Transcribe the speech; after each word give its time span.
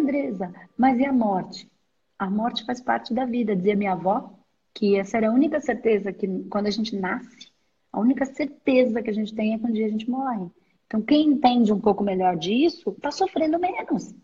Andresa, 0.00 0.52
mas 0.76 0.98
e 0.98 1.04
a 1.04 1.12
morte? 1.12 1.70
A 2.18 2.28
morte 2.28 2.64
faz 2.64 2.80
parte 2.80 3.14
da 3.14 3.24
vida, 3.24 3.54
dizia 3.54 3.76
minha 3.76 3.92
avó, 3.92 4.32
que 4.74 4.96
essa 4.96 5.16
era 5.16 5.28
a 5.28 5.32
única 5.32 5.60
certeza 5.60 6.12
que 6.12 6.26
quando 6.50 6.66
a 6.66 6.70
gente 6.70 6.94
nasce, 6.96 7.50
a 7.92 8.00
única 8.00 8.24
certeza 8.24 9.02
que 9.02 9.10
a 9.10 9.12
gente 9.12 9.34
tem 9.34 9.54
é 9.54 9.58
quando 9.58 9.70
um 9.70 9.74
dia 9.74 9.86
a 9.86 9.90
gente 9.90 10.08
morre. 10.08 10.46
Então, 10.86 11.02
quem 11.02 11.28
entende 11.28 11.72
um 11.72 11.80
pouco 11.80 12.02
melhor 12.02 12.36
disso, 12.36 12.90
está 12.90 13.10
sofrendo 13.10 13.58
menos. 13.58 14.14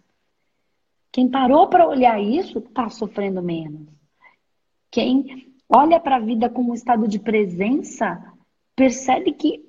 Quem 1.13 1.29
parou 1.29 1.69
para 1.69 1.89
olhar 1.89 2.21
isso, 2.21 2.59
está 2.59 2.89
sofrendo 2.89 3.43
menos. 3.43 3.87
Quem 4.91 5.55
olha 5.69 5.99
para 6.01 6.17
a 6.17 6.21
vida 6.21 6.49
como 6.51 6.71
um 6.71 6.75
estado 6.75 7.07
de 7.09 7.19
presença, 7.19 8.23
percebe 8.75 9.33
que 9.33 9.65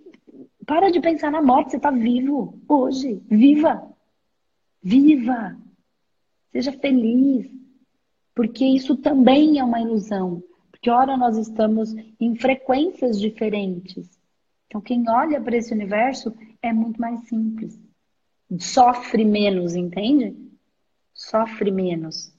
para 0.65 0.91
de 0.91 0.99
pensar 0.99 1.31
na 1.31 1.41
morte, 1.41 1.71
você 1.71 1.77
está 1.77 1.89
vivo 1.89 2.59
hoje. 2.67 3.21
Viva! 3.29 3.89
Viva! 4.83 5.57
Seja 6.51 6.71
feliz. 6.71 7.49
Porque 8.33 8.65
isso 8.65 8.95
também 8.95 9.59
é 9.59 9.63
uma 9.63 9.81
ilusão. 9.81 10.43
Porque, 10.69 10.89
ora, 10.89 11.17
nós 11.17 11.37
estamos 11.37 11.95
em 12.19 12.35
frequências 12.35 13.19
diferentes. 13.19 14.17
Então, 14.67 14.79
quem 14.79 15.09
olha 15.09 15.41
para 15.41 15.57
esse 15.57 15.73
universo 15.73 16.35
é 16.61 16.71
muito 16.71 17.01
mais 17.01 17.21
simples. 17.21 17.79
Sofre 18.59 19.25
menos, 19.25 19.75
entende? 19.75 20.35
Sofre 21.13 21.71
menos. 21.71 22.31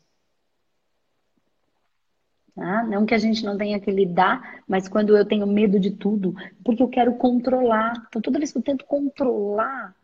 Tá? 2.54 2.84
Não 2.84 3.06
que 3.06 3.14
a 3.14 3.18
gente 3.18 3.44
não 3.44 3.56
tenha 3.56 3.78
que 3.80 3.90
lidar, 3.90 4.62
mas 4.66 4.88
quando 4.88 5.16
eu 5.16 5.24
tenho 5.24 5.46
medo 5.46 5.78
de 5.78 5.90
tudo, 5.90 6.34
porque 6.64 6.82
eu 6.82 6.88
quero 6.88 7.14
controlar. 7.14 8.06
Então, 8.08 8.22
toda 8.22 8.38
vez 8.38 8.52
que 8.52 8.58
eu 8.58 8.62
tento 8.62 8.84
controlar, 8.84 9.94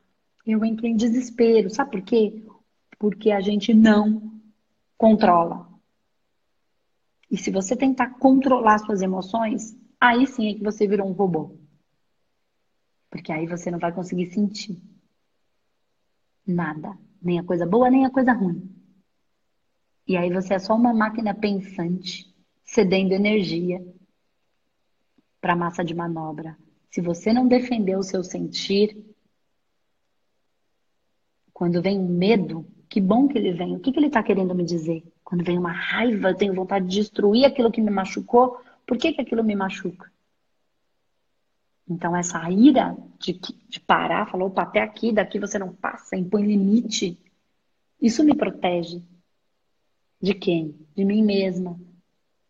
eu 0.46 0.64
entro 0.64 0.86
em 0.86 0.96
desespero. 0.96 1.70
Sabe 1.70 1.90
por 1.92 2.02
quê? 2.02 2.42
Porque 3.04 3.30
a 3.30 3.40
gente 3.42 3.74
não 3.74 4.40
controla. 4.96 5.68
E 7.30 7.36
se 7.36 7.50
você 7.50 7.76
tentar 7.76 8.14
controlar 8.14 8.78
suas 8.78 9.02
emoções, 9.02 9.76
aí 10.00 10.26
sim 10.26 10.48
é 10.48 10.54
que 10.54 10.62
você 10.62 10.88
virou 10.88 11.06
um 11.06 11.12
robô. 11.12 11.54
Porque 13.10 13.30
aí 13.30 13.46
você 13.46 13.70
não 13.70 13.78
vai 13.78 13.92
conseguir 13.92 14.32
sentir 14.32 14.82
nada. 16.46 16.96
Nem 17.20 17.38
a 17.38 17.44
coisa 17.44 17.66
boa, 17.66 17.90
nem 17.90 18.06
a 18.06 18.10
coisa 18.10 18.32
ruim. 18.32 18.74
E 20.08 20.16
aí 20.16 20.32
você 20.32 20.54
é 20.54 20.58
só 20.58 20.74
uma 20.74 20.94
máquina 20.94 21.34
pensante, 21.34 22.34
cedendo 22.64 23.12
energia 23.12 23.86
para 25.42 25.52
a 25.52 25.56
massa 25.56 25.84
de 25.84 25.94
manobra. 25.94 26.56
Se 26.90 27.02
você 27.02 27.34
não 27.34 27.46
defender 27.46 27.98
o 27.98 28.02
seu 28.02 28.24
sentir, 28.24 28.96
quando 31.54 31.80
vem 31.80 31.98
um 31.98 32.08
medo, 32.08 32.66
que 32.88 33.00
bom 33.00 33.28
que 33.28 33.38
ele 33.38 33.52
vem. 33.52 33.76
O 33.76 33.80
que, 33.80 33.92
que 33.92 33.98
ele 33.98 34.06
está 34.06 34.22
querendo 34.22 34.54
me 34.54 34.64
dizer? 34.64 35.02
Quando 35.22 35.44
vem 35.44 35.58
uma 35.58 35.72
raiva, 35.72 36.30
eu 36.30 36.34
tenho 36.34 36.54
vontade 36.54 36.86
de 36.86 36.96
destruir 36.96 37.44
aquilo 37.44 37.70
que 37.70 37.80
me 37.80 37.90
machucou. 37.90 38.58
Por 38.86 38.98
que, 38.98 39.12
que 39.12 39.20
aquilo 39.20 39.42
me 39.42 39.56
machuca? 39.56 40.12
Então, 41.88 42.16
essa 42.16 42.50
ira 42.50 42.96
de, 43.18 43.38
de 43.68 43.80
parar, 43.80 44.30
falou, 44.30 44.48
opa, 44.48 44.62
até 44.62 44.80
aqui, 44.80 45.12
daqui 45.12 45.38
você 45.38 45.58
não 45.58 45.74
passa, 45.74 46.16
impõe 46.16 46.46
limite. 46.46 47.18
Isso 48.00 48.24
me 48.24 48.34
protege. 48.34 49.02
De 50.20 50.34
quem? 50.34 50.74
De 50.96 51.04
mim 51.04 51.22
mesma. 51.22 51.78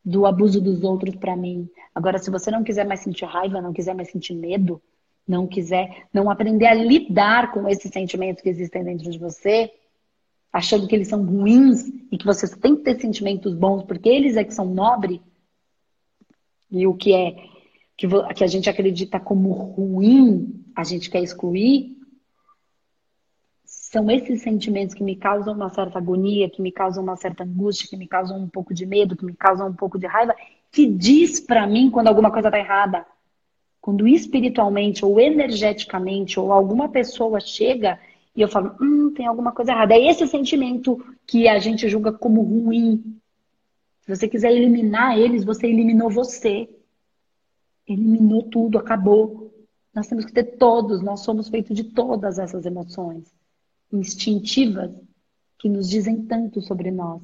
Do 0.04 0.26
abuso 0.26 0.60
dos 0.60 0.82
outros 0.84 1.16
para 1.16 1.36
mim. 1.36 1.68
Agora, 1.94 2.18
se 2.18 2.30
você 2.30 2.50
não 2.50 2.62
quiser 2.62 2.86
mais 2.86 3.00
sentir 3.00 3.24
raiva, 3.24 3.60
não 3.60 3.72
quiser 3.72 3.94
mais 3.94 4.10
sentir 4.10 4.34
medo, 4.34 4.80
não 5.26 5.46
quiser, 5.46 6.06
não 6.12 6.30
aprender 6.30 6.66
a 6.66 6.74
lidar 6.74 7.52
com 7.52 7.68
esses 7.68 7.90
sentimentos 7.90 8.42
que 8.42 8.48
existem 8.48 8.84
dentro 8.84 9.10
de 9.10 9.18
você, 9.18 9.72
achando 10.54 10.86
que 10.86 10.94
eles 10.94 11.08
são 11.08 11.26
ruins 11.26 11.88
e 12.12 12.16
que 12.16 12.24
você 12.24 12.46
tem 12.56 12.76
que 12.76 12.82
ter 12.82 13.00
sentimentos 13.00 13.52
bons 13.52 13.82
porque 13.82 14.08
eles 14.08 14.36
é 14.36 14.44
que 14.44 14.54
são 14.54 14.66
nobres, 14.66 15.20
e 16.70 16.86
o 16.86 16.94
que 16.94 17.12
é 17.12 17.32
que, 17.96 18.06
que 18.34 18.44
a 18.44 18.46
gente 18.46 18.70
acredita 18.70 19.18
como 19.18 19.50
ruim, 19.50 20.64
a 20.76 20.84
gente 20.84 21.10
quer 21.10 21.20
excluir, 21.20 21.98
são 23.64 24.08
esses 24.08 24.42
sentimentos 24.42 24.94
que 24.94 25.02
me 25.02 25.16
causam 25.16 25.54
uma 25.54 25.70
certa 25.70 25.98
agonia, 25.98 26.48
que 26.48 26.62
me 26.62 26.70
causam 26.70 27.02
uma 27.02 27.16
certa 27.16 27.42
angústia, 27.42 27.88
que 27.88 27.96
me 27.96 28.06
causam 28.06 28.38
um 28.38 28.48
pouco 28.48 28.72
de 28.72 28.86
medo, 28.86 29.16
que 29.16 29.24
me 29.24 29.34
causam 29.34 29.68
um 29.68 29.74
pouco 29.74 29.98
de 29.98 30.06
raiva, 30.06 30.36
que 30.70 30.86
diz 30.86 31.40
para 31.40 31.66
mim 31.66 31.90
quando 31.90 32.08
alguma 32.08 32.30
coisa 32.30 32.46
está 32.48 32.58
errada. 32.58 33.04
Quando 33.80 34.06
espiritualmente 34.06 35.04
ou 35.04 35.20
energeticamente 35.20 36.38
ou 36.38 36.52
alguma 36.52 36.88
pessoa 36.88 37.40
chega 37.40 37.98
e 38.36 38.40
eu 38.40 38.48
falo, 38.48 38.76
hum, 38.80 39.12
tem 39.14 39.26
alguma 39.26 39.52
coisa 39.52 39.72
errada. 39.72 39.94
É 39.94 40.10
esse 40.10 40.26
sentimento 40.26 40.98
que 41.26 41.46
a 41.46 41.58
gente 41.58 41.88
julga 41.88 42.12
como 42.12 42.42
ruim. 42.42 43.20
Se 44.00 44.14
você 44.14 44.28
quiser 44.28 44.52
eliminar 44.52 45.16
eles, 45.18 45.44
você 45.44 45.66
eliminou 45.66 46.10
você. 46.10 46.68
Eliminou 47.86 48.42
tudo, 48.42 48.78
acabou. 48.78 49.52
Nós 49.94 50.08
temos 50.08 50.24
que 50.24 50.32
ter 50.32 50.56
todos, 50.56 51.00
nós 51.00 51.20
somos 51.20 51.48
feitos 51.48 51.76
de 51.76 51.84
todas 51.84 52.38
essas 52.38 52.66
emoções 52.66 53.32
instintivas 53.92 54.90
que 55.58 55.68
nos 55.68 55.88
dizem 55.88 56.26
tanto 56.26 56.60
sobre 56.60 56.90
nós, 56.90 57.22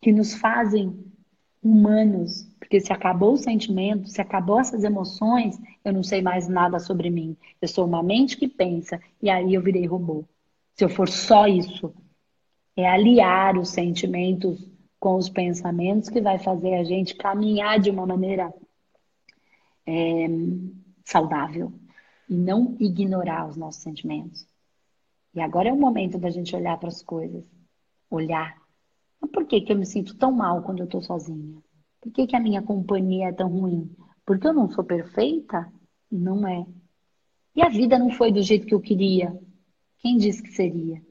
que 0.00 0.10
nos 0.10 0.34
fazem 0.34 1.04
humanos, 1.62 2.48
porque 2.64 2.80
se 2.80 2.92
acabou 2.92 3.34
o 3.34 3.36
sentimento, 3.36 4.08
se 4.08 4.20
acabou 4.20 4.58
essas 4.58 4.84
emoções, 4.84 5.60
eu 5.84 5.92
não 5.92 6.02
sei 6.02 6.22
mais 6.22 6.48
nada 6.48 6.78
sobre 6.78 7.10
mim. 7.10 7.36
Eu 7.60 7.68
sou 7.68 7.86
uma 7.86 8.02
mente 8.02 8.38
que 8.38 8.48
pensa 8.48 8.98
e 9.20 9.28
aí 9.28 9.54
eu 9.54 9.62
virei 9.62 9.84
robô. 9.84 10.24
Se 10.74 10.84
eu 10.84 10.88
for 10.88 11.06
só 11.06 11.46
isso, 11.46 11.94
é 12.74 12.88
aliar 12.88 13.58
os 13.58 13.68
sentimentos 13.68 14.66
com 14.98 15.16
os 15.16 15.28
pensamentos 15.28 16.08
que 16.08 16.22
vai 16.22 16.38
fazer 16.38 16.74
a 16.76 16.84
gente 16.84 17.14
caminhar 17.14 17.78
de 17.78 17.90
uma 17.90 18.06
maneira 18.06 18.52
é, 19.86 20.26
saudável 21.04 21.70
e 22.28 22.34
não 22.34 22.76
ignorar 22.80 23.46
os 23.46 23.56
nossos 23.56 23.82
sentimentos. 23.82 24.46
E 25.34 25.40
agora 25.40 25.68
é 25.68 25.72
o 25.72 25.76
momento 25.76 26.18
da 26.18 26.30
gente 26.30 26.56
olhar 26.56 26.78
para 26.78 26.88
as 26.88 27.02
coisas, 27.02 27.44
olhar 28.10 28.64
mas 29.20 29.30
por 29.30 29.46
que, 29.46 29.60
que 29.62 29.72
eu 29.72 29.76
me 29.76 29.86
sinto 29.86 30.16
tão 30.16 30.30
mal 30.30 30.62
quando 30.62 30.80
eu 30.80 30.84
estou 30.84 31.00
sozinha? 31.00 31.62
Por 32.04 32.12
que, 32.12 32.26
que 32.26 32.36
a 32.36 32.40
minha 32.40 32.60
companhia 32.60 33.28
é 33.28 33.32
tão 33.32 33.48
ruim? 33.48 33.90
Porque 34.26 34.46
eu 34.46 34.52
não 34.52 34.70
sou 34.70 34.84
perfeita? 34.84 35.72
Não 36.12 36.46
é. 36.46 36.66
E 37.56 37.62
a 37.62 37.70
vida 37.70 37.98
não 37.98 38.10
foi 38.10 38.30
do 38.30 38.42
jeito 38.42 38.66
que 38.66 38.74
eu 38.74 38.80
queria? 38.80 39.34
Quem 40.00 40.18
disse 40.18 40.42
que 40.42 40.50
seria? 40.50 41.02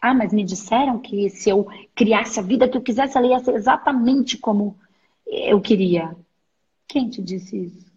Ah, 0.00 0.12
mas 0.12 0.32
me 0.32 0.42
disseram 0.42 0.98
que 0.98 1.30
se 1.30 1.48
eu 1.48 1.68
criasse 1.94 2.40
a 2.40 2.42
vida 2.42 2.68
que 2.68 2.76
eu 2.76 2.82
quisesse, 2.82 3.16
ela 3.16 3.28
ia 3.28 3.38
ser 3.38 3.54
exatamente 3.54 4.36
como 4.36 4.76
eu 5.24 5.60
queria. 5.60 6.16
Quem 6.88 7.08
te 7.08 7.22
disse 7.22 7.56
isso? 7.56 7.92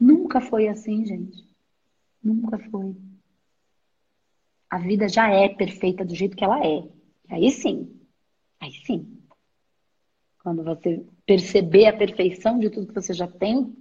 Nunca 0.00 0.40
foi 0.40 0.68
assim, 0.68 1.04
gente. 1.04 1.46
Nunca 2.24 2.58
foi. 2.70 2.96
A 4.70 4.78
vida 4.78 5.06
já 5.06 5.28
é 5.28 5.50
perfeita 5.50 6.02
do 6.02 6.14
jeito 6.14 6.34
que 6.34 6.44
ela 6.44 6.66
é. 6.66 6.88
Aí 7.28 7.50
sim, 7.50 7.96
Aí 8.58 8.72
sim. 8.72 9.22
Quando 10.42 10.64
você 10.64 11.04
perceber 11.26 11.86
a 11.86 11.96
perfeição 11.96 12.58
de 12.58 12.70
tudo 12.70 12.86
que 12.86 12.94
você 12.94 13.12
já 13.12 13.26
tem, 13.26 13.74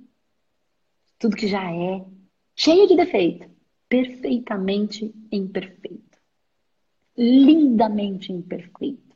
tudo 1.20 1.36
que 1.36 1.48
já 1.48 1.72
é, 1.72 2.04
cheio 2.56 2.88
de 2.88 2.96
defeito, 2.96 3.48
perfeitamente 3.88 5.14
imperfeito. 5.32 6.04
Lindamente 7.18 8.34
imperfeito. 8.34 9.16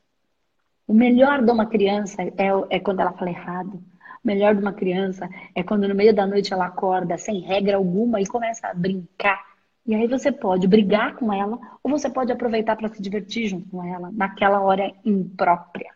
O 0.88 0.94
melhor 0.94 1.44
de 1.44 1.51
uma 1.51 1.66
criança 1.66 2.22
é, 2.22 2.34
é 2.69 2.79
quando 2.79 3.01
ela 3.01 3.12
fala 3.12 3.31
errado. 3.31 3.84
O 4.23 4.28
melhor 4.28 4.56
de 4.56 4.61
uma 4.61 4.73
criança 4.73 5.29
é 5.53 5.63
quando 5.63 5.87
no 5.87 5.96
meio 5.96 6.14
da 6.14 6.26
noite 6.26 6.53
ela 6.53 6.67
acorda 6.67 7.17
sem 7.17 7.41
regra 7.41 7.78
alguma 7.78 8.22
e 8.22 8.26
começa 8.26 8.67
a 8.67 8.73
brincar 8.73 9.49
e 9.90 9.96
aí 9.96 10.05
você 10.05 10.31
pode 10.31 10.67
brigar 10.67 11.16
com 11.16 11.34
ela 11.34 11.58
ou 11.81 11.90
você 11.90 12.08
pode 12.08 12.31
aproveitar 12.31 12.76
para 12.76 12.90
se 12.90 13.02
divertir 13.02 13.47
junto 13.47 13.67
com 13.70 13.84
ela 13.84 14.11
naquela 14.11 14.61
hora 14.61 14.93
imprópria, 15.03 15.91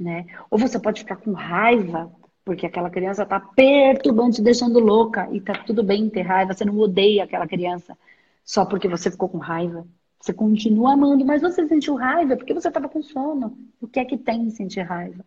né? 0.00 0.26
Ou 0.50 0.58
você 0.58 0.78
pode 0.80 1.00
ficar 1.00 1.16
com 1.16 1.32
raiva 1.32 2.10
porque 2.44 2.66
aquela 2.66 2.90
criança 2.90 3.22
está 3.22 3.38
perturbando, 3.38 4.34
te 4.34 4.42
deixando 4.42 4.80
louca 4.80 5.28
e 5.30 5.40
tá 5.40 5.52
tudo 5.64 5.84
bem 5.84 6.08
ter 6.08 6.22
raiva, 6.22 6.54
você 6.54 6.64
não 6.64 6.76
odeia 6.78 7.24
aquela 7.24 7.46
criança 7.46 7.96
só 8.42 8.64
porque 8.64 8.88
você 8.88 9.10
ficou 9.10 9.28
com 9.28 9.38
raiva. 9.38 9.86
Você 10.18 10.32
continua 10.32 10.94
amando, 10.94 11.24
mas 11.24 11.42
você 11.42 11.66
sentiu 11.68 11.94
raiva 11.94 12.36
porque 12.36 12.52
você 12.52 12.68
estava 12.68 12.88
com 12.88 13.02
sono. 13.02 13.56
O 13.80 13.86
que 13.86 14.00
é 14.00 14.04
que 14.04 14.18
tem 14.18 14.42
em 14.42 14.50
sentir 14.50 14.80
raiva? 14.80 15.24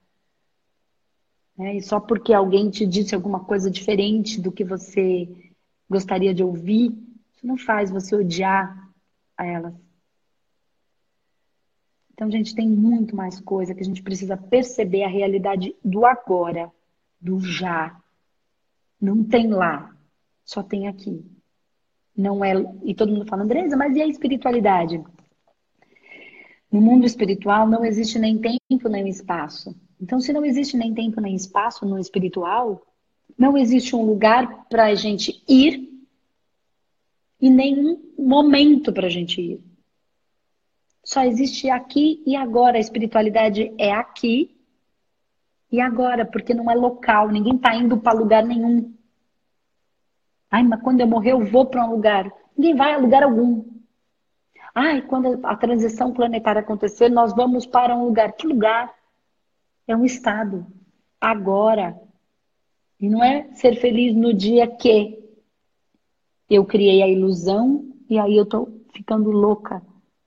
É, 1.59 1.75
e 1.75 1.81
só 1.81 1.99
porque 1.99 2.33
alguém 2.33 2.69
te 2.69 2.85
disse 2.85 3.13
alguma 3.13 3.39
coisa 3.39 3.69
diferente 3.69 4.41
do 4.41 4.51
que 4.51 4.63
você 4.63 5.29
gostaria 5.89 6.33
de 6.33 6.43
ouvir, 6.43 6.91
não 7.43 7.57
faz 7.57 7.91
você 7.91 8.15
odiar 8.15 8.89
a 9.37 9.45
elas. 9.45 9.73
Então, 12.13 12.29
gente, 12.29 12.55
tem 12.55 12.67
muito 12.67 13.15
mais 13.15 13.39
coisa 13.39 13.73
que 13.73 13.81
a 13.81 13.85
gente 13.85 14.03
precisa 14.03 14.37
perceber 14.37 15.03
a 15.03 15.09
realidade 15.09 15.75
do 15.83 16.05
agora, 16.05 16.71
do 17.19 17.39
já. 17.39 17.99
Não 19.01 19.23
tem 19.23 19.47
lá, 19.47 19.95
só 20.45 20.61
tem 20.61 20.87
aqui. 20.87 21.25
Não 22.15 22.45
é. 22.45 22.53
E 22.83 22.93
todo 22.93 23.11
mundo 23.11 23.25
fala, 23.25 23.43
Andresa, 23.43 23.75
mas 23.75 23.95
e 23.95 24.01
a 24.01 24.07
espiritualidade? 24.07 25.03
No 26.71 26.81
mundo 26.81 27.05
espiritual 27.05 27.67
não 27.67 27.83
existe 27.83 28.19
nem 28.19 28.37
tempo 28.37 28.89
nem 28.89 29.07
espaço. 29.07 29.75
Então, 29.99 30.19
se 30.19 30.31
não 30.31 30.45
existe 30.45 30.77
nem 30.77 30.93
tempo 30.93 31.19
nem 31.19 31.35
espaço 31.35 31.85
no 31.85 31.97
espiritual, 31.97 32.85
não 33.37 33.57
existe 33.57 33.95
um 33.95 34.05
lugar 34.05 34.65
para 34.69 34.85
a 34.85 34.95
gente 34.95 35.43
ir 35.47 35.89
e 37.39 37.49
nenhum 37.49 38.01
momento 38.17 38.93
para 38.93 39.07
a 39.07 39.09
gente 39.09 39.41
ir. 39.41 39.72
Só 41.03 41.23
existe 41.23 41.69
aqui 41.69 42.23
e 42.25 42.35
agora. 42.35 42.77
A 42.77 42.79
espiritualidade 42.79 43.73
é 43.77 43.91
aqui 43.91 44.55
e 45.71 45.81
agora, 45.81 46.25
porque 46.25 46.53
não 46.53 46.71
é 46.71 46.75
local. 46.75 47.29
Ninguém 47.29 47.55
está 47.55 47.75
indo 47.75 47.97
para 47.97 48.17
lugar 48.17 48.43
nenhum. 48.43 48.93
Ai, 50.49 50.63
mas 50.63 50.81
quando 50.81 51.01
eu 51.01 51.07
morrer, 51.07 51.31
eu 51.31 51.43
vou 51.45 51.65
para 51.65 51.83
um 51.83 51.91
lugar. 51.91 52.31
Ninguém 52.55 52.75
vai 52.75 52.93
a 52.93 52.97
lugar 52.97 53.23
algum. 53.23 53.65
Ai, 54.73 55.01
quando 55.01 55.39
a 55.45 55.55
transição 55.55 56.13
planetária 56.13 56.61
acontecer, 56.61 57.09
nós 57.09 57.35
vamos 57.35 57.65
para 57.65 57.95
um 57.95 58.05
lugar. 58.05 58.31
Que 58.33 58.47
lugar? 58.47 58.93
É 59.87 59.95
um 59.95 60.05
estado. 60.05 60.65
Agora. 61.19 61.99
E 62.99 63.09
não 63.09 63.21
é 63.23 63.51
ser 63.53 63.75
feliz 63.75 64.15
no 64.15 64.33
dia 64.33 64.65
que 64.67 65.19
eu 66.49 66.63
criei 66.65 67.01
a 67.01 67.07
ilusão 67.07 67.93
e 68.09 68.17
aí 68.17 68.37
eu 68.37 68.45
tô 68.45 68.69
ficando 68.93 69.31
louca. 69.31 69.81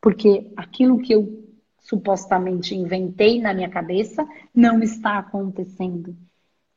Porque 0.07 0.53
aquilo 0.57 1.01
que 1.01 1.13
eu 1.13 1.51
supostamente 1.81 2.77
inventei 2.77 3.41
na 3.41 3.53
minha 3.53 3.69
cabeça 3.69 4.25
não 4.55 4.81
está 4.81 5.19
acontecendo. 5.19 6.17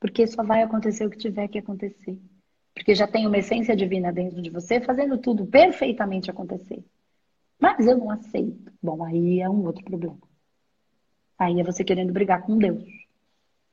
Porque 0.00 0.26
só 0.26 0.42
vai 0.42 0.64
acontecer 0.64 1.06
o 1.06 1.10
que 1.10 1.16
tiver 1.16 1.46
que 1.46 1.56
acontecer. 1.56 2.18
Porque 2.74 2.92
já 2.92 3.06
tem 3.06 3.28
uma 3.28 3.38
essência 3.38 3.76
divina 3.76 4.12
dentro 4.12 4.42
de 4.42 4.50
você 4.50 4.80
fazendo 4.80 5.16
tudo 5.16 5.46
perfeitamente 5.46 6.28
acontecer. 6.28 6.84
Mas 7.56 7.86
eu 7.86 7.98
não 7.98 8.10
aceito. 8.10 8.72
Bom, 8.82 9.04
aí 9.04 9.40
é 9.40 9.48
um 9.48 9.64
outro 9.64 9.84
problema. 9.84 10.18
Aí 11.38 11.60
é 11.60 11.62
você 11.62 11.84
querendo 11.84 12.12
brigar 12.12 12.42
com 12.42 12.58
Deus, 12.58 12.82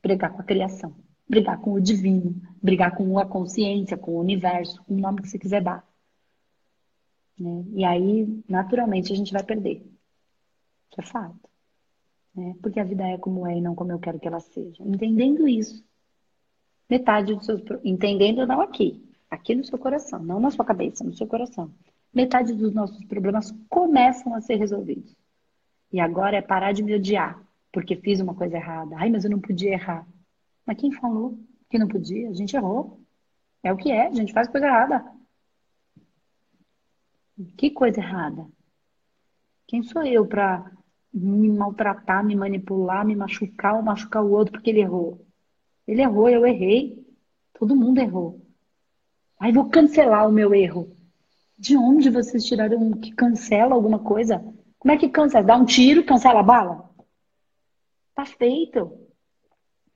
brigar 0.03 0.33
com 0.33 0.41
a 0.41 0.45
criação, 0.45 0.93
brigar 1.27 1.59
com 1.61 1.73
o 1.73 1.81
divino, 1.81 2.39
brigar 2.61 2.95
com 2.95 3.17
a 3.17 3.25
consciência, 3.25 3.97
com 3.97 4.11
o 4.11 4.19
universo, 4.19 4.83
com 4.83 4.93
o 4.93 4.99
nome 4.99 5.23
que 5.23 5.29
você 5.29 5.39
quiser 5.39 5.63
dar. 5.63 5.83
Né? 7.39 7.65
E 7.75 7.85
aí, 7.85 8.43
naturalmente, 8.47 9.11
a 9.13 9.15
gente 9.15 9.33
vai 9.33 9.43
perder. 9.43 9.85
Isso 10.91 10.99
é 10.99 11.03
fato. 11.03 11.49
Né? 12.35 12.55
Porque 12.61 12.79
a 12.79 12.83
vida 12.83 13.03
é 13.07 13.17
como 13.17 13.45
é 13.47 13.57
e 13.57 13.61
não 13.61 13.75
como 13.75 13.91
eu 13.91 13.99
quero 13.99 14.19
que 14.19 14.27
ela 14.27 14.39
seja. 14.39 14.83
Entendendo 14.83 15.47
isso, 15.47 15.83
metade 16.89 17.35
dos 17.35 17.45
seus. 17.45 17.61
Entendendo 17.83 18.45
não 18.45 18.61
aqui, 18.61 19.03
aqui 19.29 19.55
no 19.55 19.63
seu 19.63 19.77
coração, 19.77 20.19
não 20.23 20.39
na 20.39 20.51
sua 20.51 20.65
cabeça, 20.65 21.03
no 21.03 21.13
seu 21.13 21.27
coração 21.27 21.71
metade 22.17 22.53
dos 22.53 22.73
nossos 22.73 23.03
problemas 23.05 23.53
começam 23.69 24.33
a 24.33 24.41
ser 24.41 24.55
resolvidos. 24.55 25.15
E 25.91 25.99
agora 25.99 26.37
é 26.37 26.41
parar 26.41 26.71
de 26.71 26.83
me 26.83 26.95
odiar, 26.95 27.39
porque 27.71 27.95
fiz 27.95 28.19
uma 28.19 28.33
coisa 28.33 28.57
errada. 28.57 28.95
Ai, 28.97 29.09
mas 29.09 29.23
eu 29.23 29.29
não 29.29 29.39
podia 29.39 29.73
errar. 29.73 30.05
Mas 30.65 30.77
quem 30.77 30.91
falou 30.91 31.37
que 31.69 31.77
não 31.77 31.87
podia? 31.87 32.29
A 32.29 32.33
gente 32.33 32.55
errou. 32.55 32.99
É 33.63 33.71
o 33.71 33.77
que 33.77 33.91
é, 33.91 34.07
a 34.07 34.13
gente 34.13 34.33
faz 34.33 34.47
coisa 34.47 34.65
errada. 34.65 35.05
Que 37.55 37.69
coisa 37.69 37.99
errada? 37.99 38.47
Quem 39.67 39.83
sou 39.83 40.03
eu 40.03 40.25
para 40.25 40.71
me 41.13 41.49
maltratar, 41.49 42.23
me 42.23 42.35
manipular, 42.35 43.05
me 43.05 43.15
machucar 43.15 43.75
ou 43.75 43.81
machucar 43.81 44.23
o 44.23 44.31
outro 44.31 44.53
porque 44.53 44.69
ele 44.69 44.81
errou? 44.81 45.25
Ele 45.87 46.01
errou, 46.01 46.29
eu 46.29 46.45
errei. 46.45 47.05
Todo 47.53 47.75
mundo 47.75 47.99
errou. 47.99 48.41
Aí 49.39 49.51
vou 49.51 49.69
cancelar 49.69 50.27
o 50.27 50.31
meu 50.31 50.53
erro. 50.53 50.95
De 51.57 51.75
onde 51.75 52.09
vocês 52.09 52.45
tiraram 52.45 52.91
que 52.93 53.11
cancela 53.11 53.75
alguma 53.75 53.99
coisa? 53.99 54.43
Como 54.79 54.91
é 54.91 54.97
que 54.97 55.09
cancela? 55.09 55.45
Dá 55.45 55.55
um 55.55 55.65
tiro, 55.65 56.05
cancela 56.05 56.39
a 56.39 56.43
bala? 56.43 56.89
Tá 58.15 58.25
feito. 58.25 59.07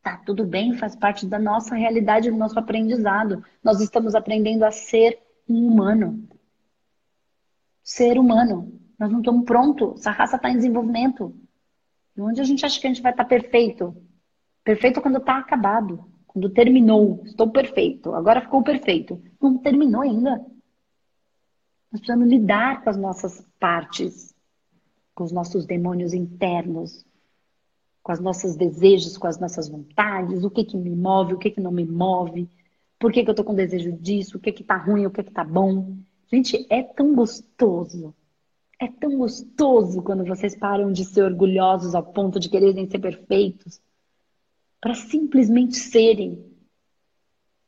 Tá 0.01 0.17
tudo 0.17 0.45
bem, 0.45 0.75
faz 0.77 0.95
parte 0.95 1.25
da 1.27 1.37
nossa 1.37 1.75
realidade, 1.75 2.31
do 2.31 2.37
nosso 2.37 2.57
aprendizado. 2.57 3.43
Nós 3.63 3.79
estamos 3.79 4.15
aprendendo 4.15 4.63
a 4.63 4.71
ser 4.71 5.19
um 5.47 5.67
humano. 5.67 6.27
Ser 7.91 8.17
humano. 8.17 8.71
Nós 8.97 9.11
não 9.11 9.19
estamos 9.19 9.43
prontos. 9.43 9.99
Essa 9.99 10.11
raça 10.11 10.37
está 10.37 10.49
em 10.49 10.55
desenvolvimento. 10.55 11.35
E 12.15 12.21
onde 12.21 12.39
a 12.39 12.43
gente 12.45 12.65
acha 12.65 12.79
que 12.79 12.87
a 12.87 12.89
gente 12.89 13.01
vai 13.01 13.11
estar 13.11 13.25
tá 13.25 13.29
perfeito? 13.29 13.93
Perfeito 14.63 15.01
quando 15.01 15.17
está 15.17 15.37
acabado. 15.37 16.05
Quando 16.25 16.49
terminou. 16.49 17.21
Estou 17.25 17.51
perfeito. 17.51 18.15
Agora 18.15 18.39
ficou 18.39 18.63
perfeito. 18.63 19.21
Não 19.41 19.57
terminou 19.57 20.03
ainda. 20.03 20.37
Nós 21.91 21.99
precisamos 21.99 22.29
lidar 22.29 22.81
com 22.81 22.89
as 22.89 22.95
nossas 22.95 23.45
partes, 23.59 24.33
com 25.13 25.25
os 25.25 25.33
nossos 25.33 25.65
demônios 25.65 26.13
internos, 26.13 27.05
com 28.01 28.13
os 28.13 28.21
nossos 28.21 28.55
desejos, 28.55 29.17
com 29.17 29.27
as 29.27 29.37
nossas 29.37 29.67
vontades, 29.67 30.45
o 30.45 30.49
que 30.49 30.63
que 30.63 30.77
me 30.77 30.95
move, 30.95 31.33
o 31.33 31.37
que 31.37 31.51
que 31.51 31.59
não 31.59 31.71
me 31.71 31.83
move, 31.83 32.49
por 32.97 33.11
que 33.11 33.21
que 33.21 33.29
eu 33.29 33.35
tô 33.35 33.43
com 33.43 33.53
desejo 33.53 33.91
disso, 33.91 34.37
o 34.37 34.39
que 34.39 34.53
que 34.53 34.63
tá 34.63 34.77
ruim, 34.77 35.05
o 35.05 35.11
que 35.11 35.23
que 35.23 35.31
tá 35.31 35.43
bom. 35.43 35.97
Gente, 36.31 36.65
é 36.69 36.81
tão 36.81 37.13
gostoso. 37.13 38.15
É 38.79 38.87
tão 38.87 39.17
gostoso 39.17 40.01
quando 40.01 40.23
vocês 40.23 40.55
param 40.55 40.91
de 40.91 41.03
ser 41.03 41.23
orgulhosos 41.23 41.93
ao 41.93 42.03
ponto 42.03 42.39
de 42.39 42.49
quererem 42.49 42.89
ser 42.89 42.99
perfeitos, 42.99 43.81
para 44.79 44.95
simplesmente 44.95 45.75
serem. 45.75 46.43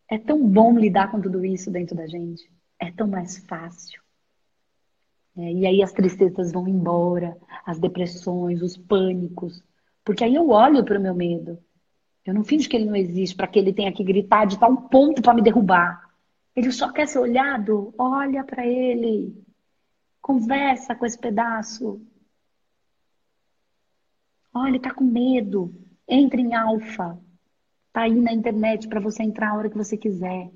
É 0.10 0.18
tão 0.18 0.48
bom 0.48 0.78
lidar 0.78 1.12
com 1.12 1.22
tudo 1.22 1.46
isso 1.46 1.70
dentro 1.70 1.96
da 1.96 2.08
gente. 2.08 2.50
É 2.80 2.92
tão 2.92 3.08
mais 3.08 3.38
fácil. 3.46 4.02
É, 5.38 5.52
e 5.52 5.68
aí 5.68 5.84
as 5.84 5.92
tristezas 5.92 6.52
vão 6.52 6.68
embora, 6.68 7.38
as 7.66 7.80
depressões, 7.80 8.62
os 8.62 8.78
pânicos. 8.78 9.62
Porque 10.04 10.24
aí 10.24 10.36
eu 10.36 10.50
olho 10.50 10.84
para 10.84 10.98
o 10.98 11.02
meu 11.02 11.14
medo. 11.14 11.60
Eu 12.26 12.34
não 12.34 12.44
finjo 12.44 12.70
que 12.70 12.76
ele 12.76 12.86
não 12.86 12.96
existe 12.96 13.36
para 13.36 13.48
que 13.48 13.60
ele 13.60 13.74
tenha 13.74 13.92
que 13.92 14.04
gritar 14.04 14.46
de 14.46 14.58
tal 14.58 14.76
ponto 14.90 15.22
para 15.22 15.34
me 15.34 15.42
derrubar. 15.42 16.13
Ele 16.56 16.72
só 16.72 16.92
quer 16.92 17.08
ser 17.08 17.20
olhado. 17.20 17.94
Olha 17.98 18.44
para 18.44 18.66
ele. 18.66 19.34
Conversa 20.22 20.96
com 20.96 21.06
esse 21.06 21.18
pedaço. 21.18 22.02
Olha, 24.54 24.70
ele 24.70 24.78
está 24.78 24.94
com 24.94 25.04
medo. 25.04 25.74
Entre 26.08 26.42
em 26.42 26.54
alfa. 26.54 27.20
Tá 27.92 28.02
aí 28.02 28.20
na 28.20 28.34
internet 28.34 28.88
para 28.88 29.00
você 29.00 29.24
entrar 29.24 29.52
a 29.52 29.56
hora 29.56 29.70
que 29.70 29.78
você 29.78 29.98
quiser. 29.98 30.52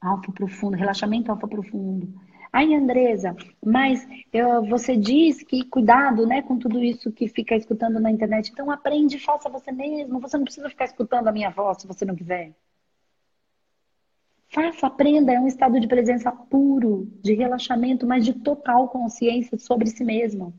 Alfa 0.00 0.32
profundo, 0.32 0.76
relaxamento 0.76 1.30
alfa 1.30 1.46
profundo. 1.46 2.08
Aí, 2.52 2.74
Andresa, 2.74 3.36
mas 3.64 4.06
eu, 4.32 4.64
você 4.64 4.96
diz 4.96 5.42
que 5.42 5.64
cuidado 5.64 6.26
né, 6.26 6.42
com 6.42 6.58
tudo 6.58 6.82
isso 6.82 7.12
que 7.12 7.28
fica 7.28 7.54
escutando 7.54 8.00
na 8.00 8.10
internet. 8.10 8.50
Então 8.50 8.70
aprende 8.70 9.18
faça 9.18 9.48
você 9.48 9.70
mesmo. 9.70 10.20
Você 10.20 10.36
não 10.36 10.44
precisa 10.44 10.68
ficar 10.68 10.86
escutando 10.86 11.28
a 11.28 11.32
minha 11.32 11.50
voz 11.50 11.78
se 11.80 11.86
você 11.86 12.04
não 12.04 12.16
quiser. 12.16 12.52
Faça, 14.50 14.88
aprenda. 14.88 15.32
É 15.32 15.40
um 15.40 15.46
estado 15.46 15.78
de 15.78 15.86
presença 15.86 16.30
puro, 16.32 17.08
de 17.22 17.34
relaxamento, 17.34 18.06
mas 18.06 18.24
de 18.24 18.34
total 18.34 18.88
consciência 18.88 19.56
sobre 19.56 19.88
si 19.88 20.04
mesmo. 20.04 20.52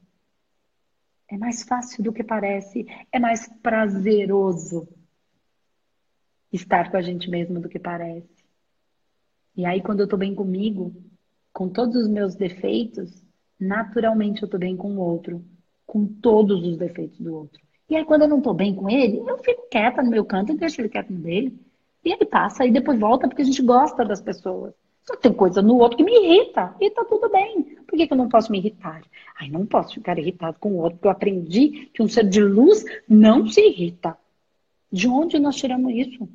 É 1.27 1.37
mais 1.37 1.63
fácil 1.63 2.03
do 2.03 2.13
que 2.13 2.23
parece. 2.23 2.85
É 3.11 3.19
mais 3.19 3.47
prazeroso 3.61 4.87
estar 6.51 6.89
com 6.89 6.97
a 6.97 7.01
gente 7.01 7.29
mesmo 7.29 7.59
do 7.59 7.69
que 7.69 7.79
parece. 7.79 8.29
E 9.55 9.65
aí, 9.65 9.81
quando 9.81 9.99
eu 9.99 10.07
tô 10.07 10.15
bem 10.15 10.33
comigo, 10.33 10.93
com 11.51 11.67
todos 11.67 12.03
os 12.03 12.07
meus 12.07 12.35
defeitos, 12.35 13.21
naturalmente 13.59 14.41
eu 14.41 14.49
tô 14.49 14.57
bem 14.57 14.77
com 14.77 14.95
o 14.95 14.99
outro, 14.99 15.43
com 15.85 16.05
todos 16.05 16.65
os 16.65 16.77
defeitos 16.77 17.19
do 17.19 17.35
outro. 17.35 17.61
E 17.89 17.95
aí, 17.97 18.05
quando 18.05 18.21
eu 18.21 18.29
não 18.29 18.41
tô 18.41 18.53
bem 18.53 18.73
com 18.73 18.89
ele, 18.89 19.19
eu 19.19 19.37
fico 19.39 19.67
quieta 19.69 20.01
no 20.01 20.09
meu 20.09 20.23
canto 20.23 20.53
e 20.53 20.57
deixo 20.57 20.79
ele 20.79 20.87
quieto 20.87 21.11
no 21.11 21.19
dele. 21.19 21.59
E 22.03 22.11
ele 22.11 22.25
passa 22.25 22.65
e 22.65 22.71
depois 22.71 22.99
volta 22.99 23.27
porque 23.27 23.41
a 23.41 23.45
gente 23.45 23.61
gosta 23.61 24.03
das 24.03 24.21
pessoas. 24.21 24.73
Só 25.03 25.15
tem 25.15 25.33
coisa 25.33 25.61
no 25.61 25.77
outro 25.77 25.97
que 25.97 26.03
me 26.03 26.13
irrita. 26.13 26.75
E 26.79 26.89
tá 26.91 27.03
tudo 27.05 27.29
bem. 27.29 27.75
Por 27.87 27.97
que, 27.97 28.07
que 28.07 28.13
eu 28.13 28.17
não 28.17 28.29
posso 28.29 28.51
me 28.51 28.59
irritar? 28.59 29.01
Ai, 29.39 29.49
não 29.49 29.65
posso 29.65 29.95
ficar 29.95 30.17
irritado 30.17 30.57
com 30.59 30.71
o 30.71 30.77
outro, 30.77 30.97
porque 30.97 31.07
eu 31.07 31.11
aprendi 31.11 31.89
que 31.93 32.01
um 32.01 32.07
ser 32.07 32.27
de 32.27 32.41
luz 32.41 32.83
não 33.07 33.47
se 33.47 33.61
irrita. 33.61 34.17
De 34.91 35.07
onde 35.07 35.39
nós 35.39 35.55
tiramos 35.55 35.93
isso? 35.93 36.27